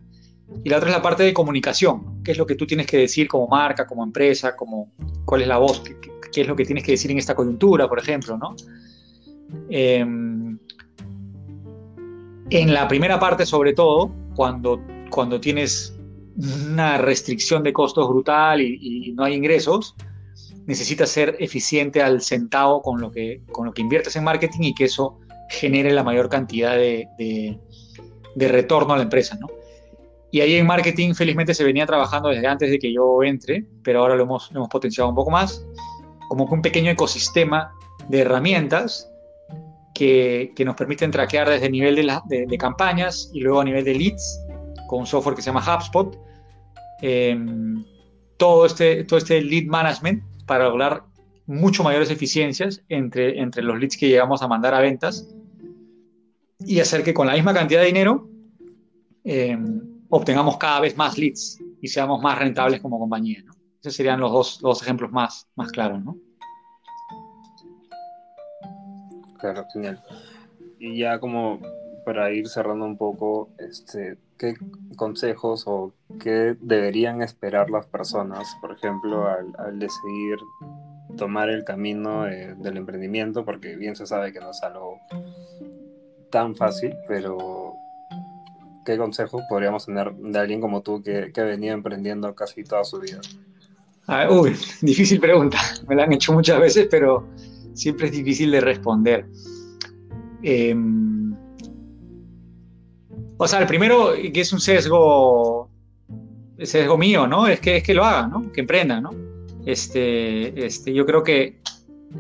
Y 0.66 0.70
la 0.70 0.78
otra 0.80 0.90
es 0.90 0.96
la 0.98 1.02
parte 1.02 1.24
de 1.24 1.34
comunicación, 1.34 2.19
qué 2.30 2.34
es 2.34 2.38
lo 2.38 2.46
que 2.46 2.54
tú 2.54 2.68
tienes 2.68 2.86
que 2.86 2.98
decir 2.98 3.28
como 3.28 3.48
marca, 3.48 3.88
como 3.88 4.04
empresa, 4.04 4.56
como 4.56 4.92
cuál 5.26 5.42
es 5.42 5.48
la 5.48 5.58
voz, 5.58 5.82
qué, 6.32 6.42
es 6.42 6.48
lo 6.48 6.56
que 6.56 6.64
tienes 6.64 6.84
que 6.84 6.92
decir 6.92 7.10
en 7.10 7.18
esta 7.18 7.34
coyuntura, 7.34 7.90
por 7.90 7.98
ejemplo, 7.98 8.38
¿no? 8.38 8.56
Em, 9.72 10.60
en 12.52 12.72
la 12.72 12.88
primera 12.88 13.20
parte, 13.20 13.48
sobre 13.48 13.74
todo, 13.74 14.12
cuando, 14.36 14.80
cuando 15.10 15.42
tienes 15.42 15.98
una 16.38 17.00
restricción 17.00 17.64
de 17.64 17.74
costos 17.74 18.08
brutal 18.08 18.62
y 18.62 19.12
no 19.16 19.24
hay 19.24 19.34
ingresos, 19.34 19.96
necesitas 20.68 21.10
ser 21.10 21.36
eficiente 21.40 22.04
al 22.04 22.22
centavo 22.22 22.84
con 22.84 23.02
lo 23.02 23.12
que, 23.12 23.42
con 23.52 23.66
lo 23.66 23.74
que 23.74 23.82
inviertes 23.82 24.16
en 24.18 24.24
marketing 24.24 24.66
y 24.66 24.76
que 24.76 24.86
eso 24.86 25.18
genere 25.50 25.92
la 25.92 26.04
mayor 26.04 26.30
cantidad 26.30 26.76
de, 26.76 27.08
de, 27.18 28.48
retorno 28.48 28.94
a 28.94 28.98
la 28.98 29.02
empresa, 29.02 29.36
¿no? 29.42 29.48
Y 30.32 30.42
ahí 30.42 30.56
en 30.56 30.68
marketing 30.68 31.14
felizmente 31.14 31.54
se 31.54 31.64
venía 31.64 31.86
trabajando 31.86 32.30
desde 32.30 32.46
antes 32.46 32.70
de 32.70 32.78
que 32.78 32.94
yo 32.94 33.24
entre, 33.24 33.66
pero 33.84 34.02
ahora 34.02 34.16
lo 34.16 34.24
hemos, 34.24 34.52
hemos 34.52 34.70
potenciado 34.70 35.10
un 35.10 35.16
poco 35.16 35.32
más, 35.32 35.66
como 36.28 36.48
que 36.48 36.54
un 36.54 36.62
pequeño 36.62 36.92
ecosistema 36.92 37.74
de 38.08 38.20
herramientas 38.20 39.10
que, 39.94 40.54
que 40.56 40.64
nos 40.64 40.76
permiten 40.76 41.12
traquear 41.12 41.50
desde 41.50 41.66
el 41.66 41.72
nivel 41.72 41.96
de, 41.96 42.46
de, 42.48 42.58
campañas 42.58 43.32
y 43.34 43.42
luego 43.42 43.62
a 43.62 43.64
nivel 43.64 43.84
de 43.84 43.96
leads 43.96 44.40
con 44.88 45.00
un 45.00 45.06
software 45.08 45.36
que 45.36 45.42
se 45.42 45.48
llama 45.48 45.62
HubSpot. 45.62 46.16
Em, 47.02 47.84
todo, 48.38 48.66
este, 48.66 49.04
todo 49.04 49.18
este 49.18 49.42
lead 49.42 49.66
management 49.66 50.24
para 50.46 50.70
lograr 50.70 51.04
mucho 51.48 51.84
mayores 51.84 52.12
eficiencias 52.12 52.84
entre, 52.88 53.40
entre 53.40 53.64
los 53.64 53.78
leads 53.80 53.98
que 53.98 54.08
llegamos 54.08 54.42
a 54.42 54.48
mandar 54.48 54.74
a 54.74 54.80
ventas 54.80 55.28
y 56.60 56.80
hacer 56.80 57.04
que 57.04 57.14
con 57.14 57.28
la 57.28 57.34
misma 57.34 57.54
cantidad 57.54 57.82
de 57.82 57.88
dinero 57.88 58.30
em, 59.24 59.82
obtengamos 60.10 60.58
cada 60.58 60.80
vez 60.82 60.98
más 60.98 61.18
leads 61.18 61.60
y 61.82 61.88
seamos 61.88 62.22
más 62.22 62.38
rentables 62.38 62.82
como 62.82 63.00
compañía. 63.00 63.44
Esos 63.82 63.96
serían 63.96 64.20
los 64.20 64.32
dos, 64.32 64.60
dos 64.60 64.82
ejemplos 64.82 65.12
más, 65.12 65.48
más 65.56 65.72
claros. 65.72 66.04
¿no? 66.04 66.18
Claro, 69.40 69.66
genial. 69.72 70.04
Y 70.80 71.00
ya 71.00 71.20
como 71.20 71.60
para 72.06 72.32
ir 72.32 72.48
cerrando 72.48 72.86
un 72.86 72.98
poco, 72.98 73.50
este, 73.58 74.18
¿qué 74.38 74.56
consejos 74.96 75.64
o 75.68 75.94
qué 76.20 76.58
deberían 76.60 77.22
esperar 77.22 77.70
las 77.70 77.86
personas, 77.86 78.58
por 78.62 78.72
ejemplo, 78.72 79.28
al, 79.28 79.80
decidir 79.80 80.38
tomar 81.18 81.50
el 81.50 81.64
camino 81.64 82.24
del 82.24 82.78
emprendimiento? 82.78 83.46
Porque 83.46 83.76
bien 83.76 83.96
se 83.96 84.08
sabe 84.08 84.34
que 84.34 84.40
no 84.40 84.52
es 84.52 84.62
algo 84.64 84.98
tan 86.32 86.56
fácil, 86.56 86.96
pero 87.08 87.76
¿qué 88.86 88.98
consejos 88.98 89.42
podríamos 89.50 89.86
tener 89.86 90.14
de 90.14 90.40
alguien 90.40 90.62
como 90.62 90.82
tú 90.82 91.02
que, 91.02 91.32
que 91.34 91.42
ha 91.42 91.46
venido 91.46 91.74
emprendiendo 91.74 92.34
casi 92.36 92.64
toda 92.64 92.84
su 92.84 93.00
vida? 93.00 93.20
uy, 94.30 94.56
difícil 94.82 95.20
pregunta. 95.20 95.60
Me 95.88 95.96
la 95.96 96.04
han 96.04 96.14
hecho 96.14 96.34
muchas 96.34 96.60
veces, 96.60 96.88
pero 96.90 97.28
siempre 97.74 98.08
es 98.08 98.12
difícil 98.12 98.52
de 98.52 98.62
responder. 98.62 99.26
Eh, 100.44 100.76
o 103.42 103.48
sea, 103.48 103.60
el 103.60 103.68
primero, 103.68 104.14
que 104.34 104.42
es 104.42 104.52
un 104.52 104.60
sesgo, 104.60 105.70
sesgo 106.62 106.98
mío, 106.98 107.26
¿no? 107.26 107.48
Es 107.48 107.62
que, 107.62 107.78
es 107.78 107.84
que 107.84 107.94
lo 107.94 108.04
hagan, 108.04 108.32
¿no? 108.32 108.52
Que 108.52 108.62
emprendan, 108.62 109.04
¿no? 109.04 109.12
Este, 109.66 110.66
este, 110.66 110.94
yo 110.94 111.06
creo 111.06 111.24
que, 111.24 111.58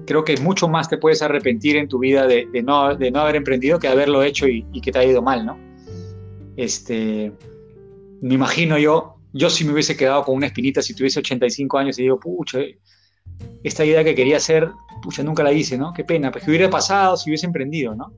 creo 0.05 0.23
que 0.23 0.37
mucho 0.37 0.69
más 0.69 0.87
te 0.87 0.97
puedes 0.97 1.21
arrepentir 1.21 1.75
en 1.75 1.89
tu 1.89 1.99
vida 1.99 2.25
de, 2.25 2.47
no, 2.63 2.95
de 2.95 3.11
no 3.11 3.19
haber 3.19 3.35
emprendido 3.35 3.79
que 3.79 3.89
haberlo 3.89 4.23
hecho 4.23 4.47
y, 4.47 4.63
que 4.81 4.91
te 4.91 4.99
ha 4.99 5.03
ido 5.03 5.21
mal, 5.21 5.45
¿no? 5.45 5.57
Este, 6.59 7.31
me 8.19 8.33
imagino 8.33 8.77
yo, 8.77 9.15
yo 9.31 9.49
si 9.49 9.63
me 9.63 9.71
hubiese 9.71 9.95
quedado 9.95 10.25
con 10.25 10.35
una 10.35 10.47
espinita 10.47 10.81
si 10.81 10.93
tuviese 10.93 11.19
85 11.19 11.77
años 11.77 11.97
y 11.97 12.01
digo, 12.01 12.19
pucha, 12.19 12.59
esta 13.63 13.85
idea 13.85 14.03
que 14.03 14.13
quería 14.13 14.35
hacer, 14.35 14.69
pucha, 15.01 15.23
nunca 15.23 15.41
la 15.41 15.53
hice, 15.53 15.77
¿no? 15.77 15.93
Qué 15.93 16.03
pena, 16.03 16.31
pues 16.31 16.43
que 16.43 16.49
hubiera 16.49 16.69
pasado 16.69 17.15
si 17.15 17.29
hubiese 17.29 17.45
emprendido, 17.45 17.95
¿no? 17.95 18.11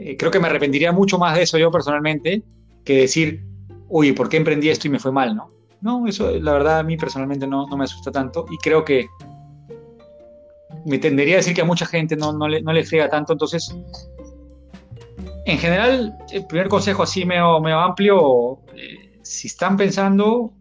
Eh, 0.00 0.16
creo 0.16 0.32
que 0.32 0.40
me 0.40 0.48
arrepentiría 0.48 0.90
mucho 0.90 1.16
más 1.16 1.36
de 1.36 1.42
eso 1.42 1.58
yo 1.58 1.70
personalmente 1.70 2.42
que 2.84 3.02
decir, 3.02 3.44
uy, 3.88 4.10
¿por 4.10 4.28
qué 4.28 4.38
emprendí 4.38 4.68
esto 4.68 4.88
y 4.88 4.90
me 4.90 4.98
fue 4.98 5.12
mal? 5.12 5.36
No, 5.36 5.52
no 5.80 6.08
eso 6.08 6.32
la 6.40 6.52
verdad 6.52 6.80
a 6.80 6.82
mí 6.82 6.96
personalmente 6.96 7.46
no, 7.46 7.68
no 7.68 7.76
me 7.76 7.84
asusta 7.84 8.10
tanto 8.10 8.46
y 8.50 8.56
creo 8.58 8.84
que 8.84 9.06
me 10.84 10.98
tendería 10.98 11.34
a 11.34 11.36
decir 11.36 11.54
que 11.54 11.60
a 11.60 11.64
mucha 11.64 11.86
gente 11.86 12.16
no, 12.16 12.32
no, 12.32 12.48
le, 12.48 12.62
no 12.62 12.72
le 12.72 12.84
frega 12.84 13.08
tanto. 13.08 13.32
Entonces, 13.32 13.72
en 15.48 15.58
general, 15.58 16.18
el 16.30 16.46
primer 16.46 16.68
consejo 16.68 17.02
así 17.02 17.24
medio, 17.24 17.56
amplio, 17.78 18.60
eh, 18.76 19.18
si 19.22 19.48
están 19.48 19.76
pensando, 19.76 20.52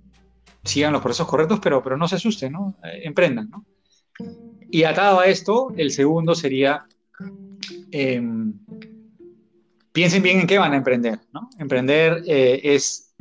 sigan 0.64 0.94
los 0.94 1.02
procesos 1.02 1.28
correctos, 1.28 1.60
pero, 1.62 1.84
pero 1.84 1.98
no 1.98 2.08
se 2.08 2.16
asusten, 2.16 2.54
¿no? 2.54 2.76
Eh, 2.84 3.02
emprendan, 3.04 3.50
¿no? 3.50 3.66
Y 4.72 4.84
atado 4.84 5.20
a 5.20 5.28
esto, 5.28 5.74
el 5.78 5.92
segundo 5.92 6.36
sería 6.36 6.86
em, 7.92 8.54
piensen 9.98 10.22
bien 10.22 10.42
en 10.42 10.48
qué 10.48 10.60
van 10.60 10.74
a 10.74 10.78
emprender. 10.78 11.20
¿no? 11.34 11.50
Emprender 11.58 12.22
eh, 12.28 12.62
es, 12.64 13.16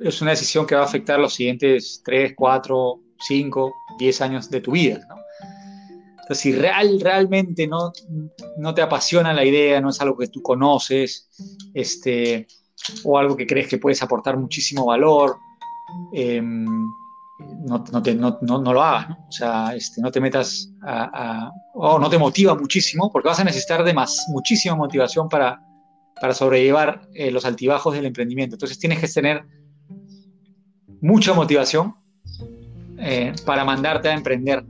es 0.00 0.22
una 0.22 0.30
decisión 0.30 0.66
que 0.66 0.74
va 0.74 0.80
a 0.80 0.84
afectar 0.84 1.18
los 1.18 1.34
siguientes 1.34 2.00
3, 2.04 2.32
4, 2.34 3.00
5, 3.20 3.74
10 3.98 4.20
años 4.22 4.50
de 4.50 4.60
tu 4.62 4.72
vida. 4.72 5.00
¿no? 5.10 5.15
Entonces, 6.26 6.42
si 6.42 6.52
real, 6.52 7.00
realmente 7.00 7.68
no, 7.68 7.92
no 8.58 8.74
te 8.74 8.82
apasiona 8.82 9.32
la 9.32 9.44
idea, 9.44 9.80
no 9.80 9.90
es 9.90 10.00
algo 10.00 10.18
que 10.18 10.26
tú 10.26 10.42
conoces, 10.42 11.30
este, 11.72 12.48
o 13.04 13.16
algo 13.16 13.36
que 13.36 13.46
crees 13.46 13.68
que 13.68 13.78
puedes 13.78 14.02
aportar 14.02 14.36
muchísimo 14.36 14.86
valor, 14.86 15.36
em, 16.12 16.64
no, 17.64 17.84
no, 17.92 18.02
te, 18.02 18.16
no, 18.16 18.38
no, 18.42 18.72
lo 18.72 18.82
hagas, 18.82 19.10
¿no? 19.10 19.26
O 19.28 19.30
sea, 19.30 19.72
este, 19.76 20.00
no 20.00 20.10
te 20.10 20.20
metas 20.20 20.68
a, 20.82 21.52
o 21.74 22.00
no 22.00 22.10
te 22.10 22.18
motiva 22.18 22.56
muchísimo, 22.56 23.08
porque 23.12 23.28
vas 23.28 23.38
a 23.38 23.44
necesitar 23.44 23.84
de 23.84 23.94
más, 23.94 24.26
muchísima 24.30 24.74
motivación 24.74 25.28
para, 25.28 25.62
para 26.20 26.34
sobrellevar 26.34 27.08
eh, 27.14 27.30
los 27.30 27.44
altibajos 27.44 27.94
del 27.94 28.06
emprendimiento. 28.06 28.56
Entonces 28.56 28.80
tienes 28.80 28.98
que 28.98 29.06
tener 29.06 29.44
mucha 31.00 31.34
motivación 31.34 31.94
eh, 32.98 33.32
para 33.44 33.64
mandarte 33.64 34.08
a 34.08 34.14
emprender, 34.14 34.64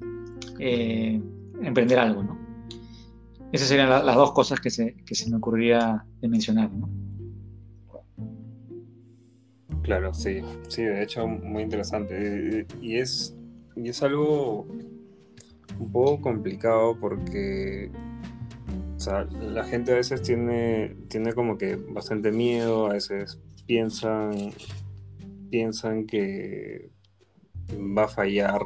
eh, 0.59 1.19
emprender 1.63 1.99
algo, 1.99 2.23
¿no? 2.23 2.39
Esas 3.53 3.69
serían 3.69 3.89
las 3.89 4.17
dos 4.17 4.33
cosas 4.33 4.61
que 4.61 4.71
se, 4.71 4.95
que 5.07 5.15
se 5.15 5.31
me 5.31 5.37
ocurriría 5.37 6.05
de 6.21 6.29
mencionar, 6.29 6.71
¿no? 6.73 6.91
Claro, 9.83 10.13
sí, 10.13 10.41
sí, 10.69 10.83
de 10.83 11.03
hecho 11.03 11.29
muy 11.29 11.63
interesante. 11.63 12.67
Y 12.83 12.97
es, 12.97 13.37
y 13.77 13.89
es 13.89 14.03
algo 14.03 14.67
un 15.79 15.93
poco 15.93 16.21
complicado 16.21 16.99
porque 16.99 17.93
la 19.41 19.63
gente 19.65 19.93
a 19.93 19.97
veces 19.97 20.23
tiene, 20.23 20.97
tiene 21.09 21.33
como 21.33 21.57
que 21.57 21.77
bastante 21.77 22.33
miedo, 22.33 22.87
a 22.87 22.95
veces 22.95 23.39
piensan, 23.67 24.53
piensan 25.51 26.07
que 26.07 26.91
va 27.97 28.05
a 28.05 28.09
fallar 28.09 28.63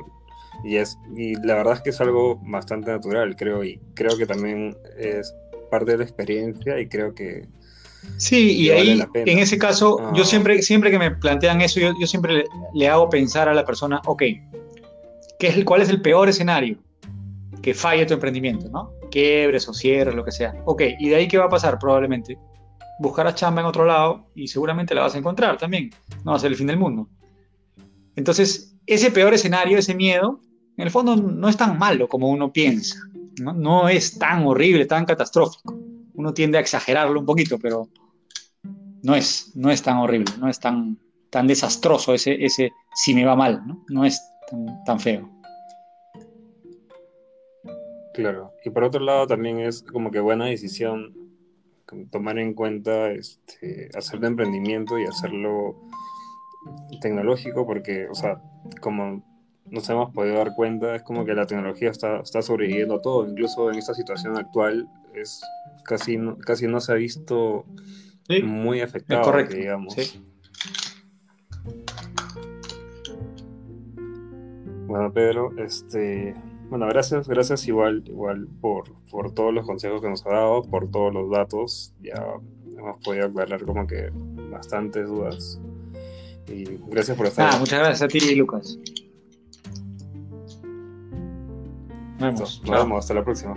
y 0.64 0.76
es 0.76 0.98
y 1.16 1.34
la 1.46 1.56
verdad 1.56 1.74
es 1.74 1.80
que 1.82 1.90
es 1.90 2.00
algo 2.00 2.38
bastante 2.42 2.90
natural 2.90 3.36
creo 3.36 3.64
y 3.64 3.80
creo 3.94 4.16
que 4.16 4.26
también 4.26 4.76
es 4.98 5.34
parte 5.70 5.92
de 5.92 5.98
la 5.98 6.04
experiencia 6.04 6.80
y 6.80 6.88
creo 6.88 7.14
que 7.14 7.46
sí 8.16 8.52
y 8.52 8.70
ahí 8.70 9.02
en 9.14 9.38
ese 9.38 9.58
caso 9.58 9.98
yo 10.14 10.22
ah. 10.22 10.26
siempre 10.26 10.60
siempre 10.62 10.90
que 10.90 10.98
me 10.98 11.10
plantean 11.10 11.60
eso 11.60 11.80
yo, 11.80 11.92
yo 11.98 12.06
siempre 12.06 12.44
le, 12.74 12.88
hago 12.88 13.08
pensar 13.08 13.48
a 13.48 13.54
la 13.54 13.64
persona 13.64 14.00
ok 14.06 14.22
¿qué 15.38 15.48
es 15.48 15.64
cuál 15.64 15.82
es 15.82 15.88
el 15.88 16.02
peor 16.02 16.28
escenario 16.28 16.78
que 17.62 17.74
falle 17.74 18.06
tu 18.06 18.14
emprendimiento 18.14 18.68
no 18.68 18.92
quiebres 19.10 19.68
o 19.68 19.74
cierres 19.74 20.14
lo 20.14 20.24
que 20.24 20.32
sea. 20.32 20.54
Ok 20.64 20.82
y 20.98 21.08
de 21.08 21.16
ahí 21.16 21.28
qué 21.28 21.38
va 21.38 21.46
a 21.46 21.50
pasar 21.50 21.78
probablemente 21.78 22.38
buscarás 23.00 23.34
chamba 23.34 23.60
en 23.60 23.66
otro 23.66 23.84
lado 23.84 24.26
y 24.34 24.48
seguramente 24.48 24.94
la 24.94 25.02
vas 25.02 25.14
a 25.14 25.18
encontrar 25.18 25.58
también 25.58 25.90
no 26.24 26.32
va 26.32 26.36
a 26.36 26.40
ser 26.40 26.52
el 26.52 26.56
fin 26.56 26.66
del 26.66 26.78
mundo. 26.78 27.08
Entonces 28.16 28.76
ese 28.86 29.10
peor 29.10 29.34
escenario 29.34 29.78
ese 29.78 29.94
miedo 29.94 30.40
en 30.80 30.86
el 30.86 30.90
fondo 30.90 31.14
no 31.14 31.46
es 31.46 31.58
tan 31.58 31.78
malo 31.78 32.08
como 32.08 32.30
uno 32.30 32.50
piensa, 32.50 32.96
¿no? 33.38 33.86
es 33.90 34.18
tan 34.18 34.46
horrible, 34.46 34.86
tan 34.86 35.04
catastrófico. 35.04 35.78
Uno 36.14 36.32
tiende 36.32 36.56
a 36.56 36.62
exagerarlo 36.62 37.20
un 37.20 37.26
poquito, 37.26 37.58
pero 37.58 37.86
no 39.02 39.14
es, 39.14 39.52
no 39.54 39.70
es 39.70 39.82
tan 39.82 39.98
horrible, 39.98 40.32
no 40.38 40.48
es 40.48 40.58
tan, 40.58 40.98
tan 41.28 41.46
desastroso 41.46 42.14
ese, 42.14 42.42
ese 42.42 42.72
si 42.94 43.12
me 43.12 43.26
va 43.26 43.36
mal, 43.36 43.62
no, 43.66 43.84
no 43.90 44.06
es 44.06 44.22
tan, 44.86 44.98
feo. 44.98 45.28
Claro, 48.14 48.54
y 48.64 48.70
por 48.70 48.84
otro 48.84 49.04
lado 49.04 49.26
también 49.26 49.60
es 49.60 49.82
como 49.82 50.10
que 50.10 50.20
buena 50.20 50.46
decisión 50.46 51.14
tomar 52.10 52.38
en 52.38 52.54
cuenta 52.54 53.10
este, 53.10 53.90
hacer 53.94 54.20
de 54.20 54.28
emprendimiento 54.28 54.98
y 54.98 55.04
hacerlo 55.04 55.76
tecnológico 57.02 57.66
porque, 57.66 58.08
o 58.08 58.14
sea, 58.14 58.40
como 58.80 59.29
nos 59.66 59.88
hemos 59.88 60.12
podido 60.12 60.36
dar 60.36 60.54
cuenta, 60.54 60.96
es 60.96 61.02
como 61.02 61.24
que 61.24 61.34
la 61.34 61.46
tecnología 61.46 61.90
está, 61.90 62.20
está 62.20 62.42
sobreviviendo 62.42 63.00
todo, 63.00 63.28
incluso 63.28 63.70
en 63.70 63.78
esta 63.78 63.94
situación 63.94 64.36
actual 64.36 64.88
es 65.14 65.40
casi, 65.84 66.18
casi 66.44 66.66
no 66.66 66.80
se 66.80 66.92
ha 66.92 66.96
visto 66.96 67.64
muy 68.42 68.80
afectado, 68.80 69.32
digamos. 69.44 69.94
Bueno, 74.86 75.12
Pedro, 75.12 75.52
este, 75.58 76.34
bueno, 76.68 76.86
gracias, 76.88 77.28
gracias 77.28 77.66
igual, 77.68 78.02
igual 78.06 78.48
por, 78.60 78.92
por 79.10 79.32
todos 79.32 79.54
los 79.54 79.64
consejos 79.66 80.00
que 80.00 80.08
nos 80.08 80.26
ha 80.26 80.30
dado, 80.30 80.62
por 80.62 80.90
todos 80.90 81.14
los 81.14 81.30
datos, 81.30 81.94
ya 82.02 82.14
hemos 82.76 83.02
podido 83.04 83.26
aclarar 83.26 83.64
como 83.64 83.86
que 83.86 84.10
bastantes 84.50 85.08
dudas. 85.08 85.60
Y 86.48 86.64
gracias 86.88 87.16
por 87.16 87.26
estar. 87.26 87.50
Ah, 87.52 87.58
muchas 87.58 87.78
gracias 87.78 88.02
a 88.02 88.08
ti, 88.08 88.34
Lucas. 88.34 88.78
Nos 92.20 92.60
vemos. 92.62 92.98
Hasta 92.98 93.14
la 93.14 93.24
próxima. 93.24 93.56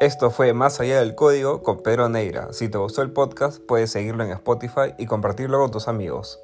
Esto 0.00 0.30
fue 0.30 0.52
Más 0.52 0.80
allá 0.80 0.98
del 0.98 1.14
código 1.14 1.62
con 1.62 1.82
Pedro 1.82 2.08
Neira. 2.08 2.52
Si 2.52 2.68
te 2.68 2.76
gustó 2.76 3.02
el 3.02 3.12
podcast, 3.12 3.62
puedes 3.64 3.92
seguirlo 3.92 4.24
en 4.24 4.32
Spotify 4.32 4.94
y 4.98 5.06
compartirlo 5.06 5.60
con 5.60 5.70
tus 5.70 5.88
amigos. 5.88 6.40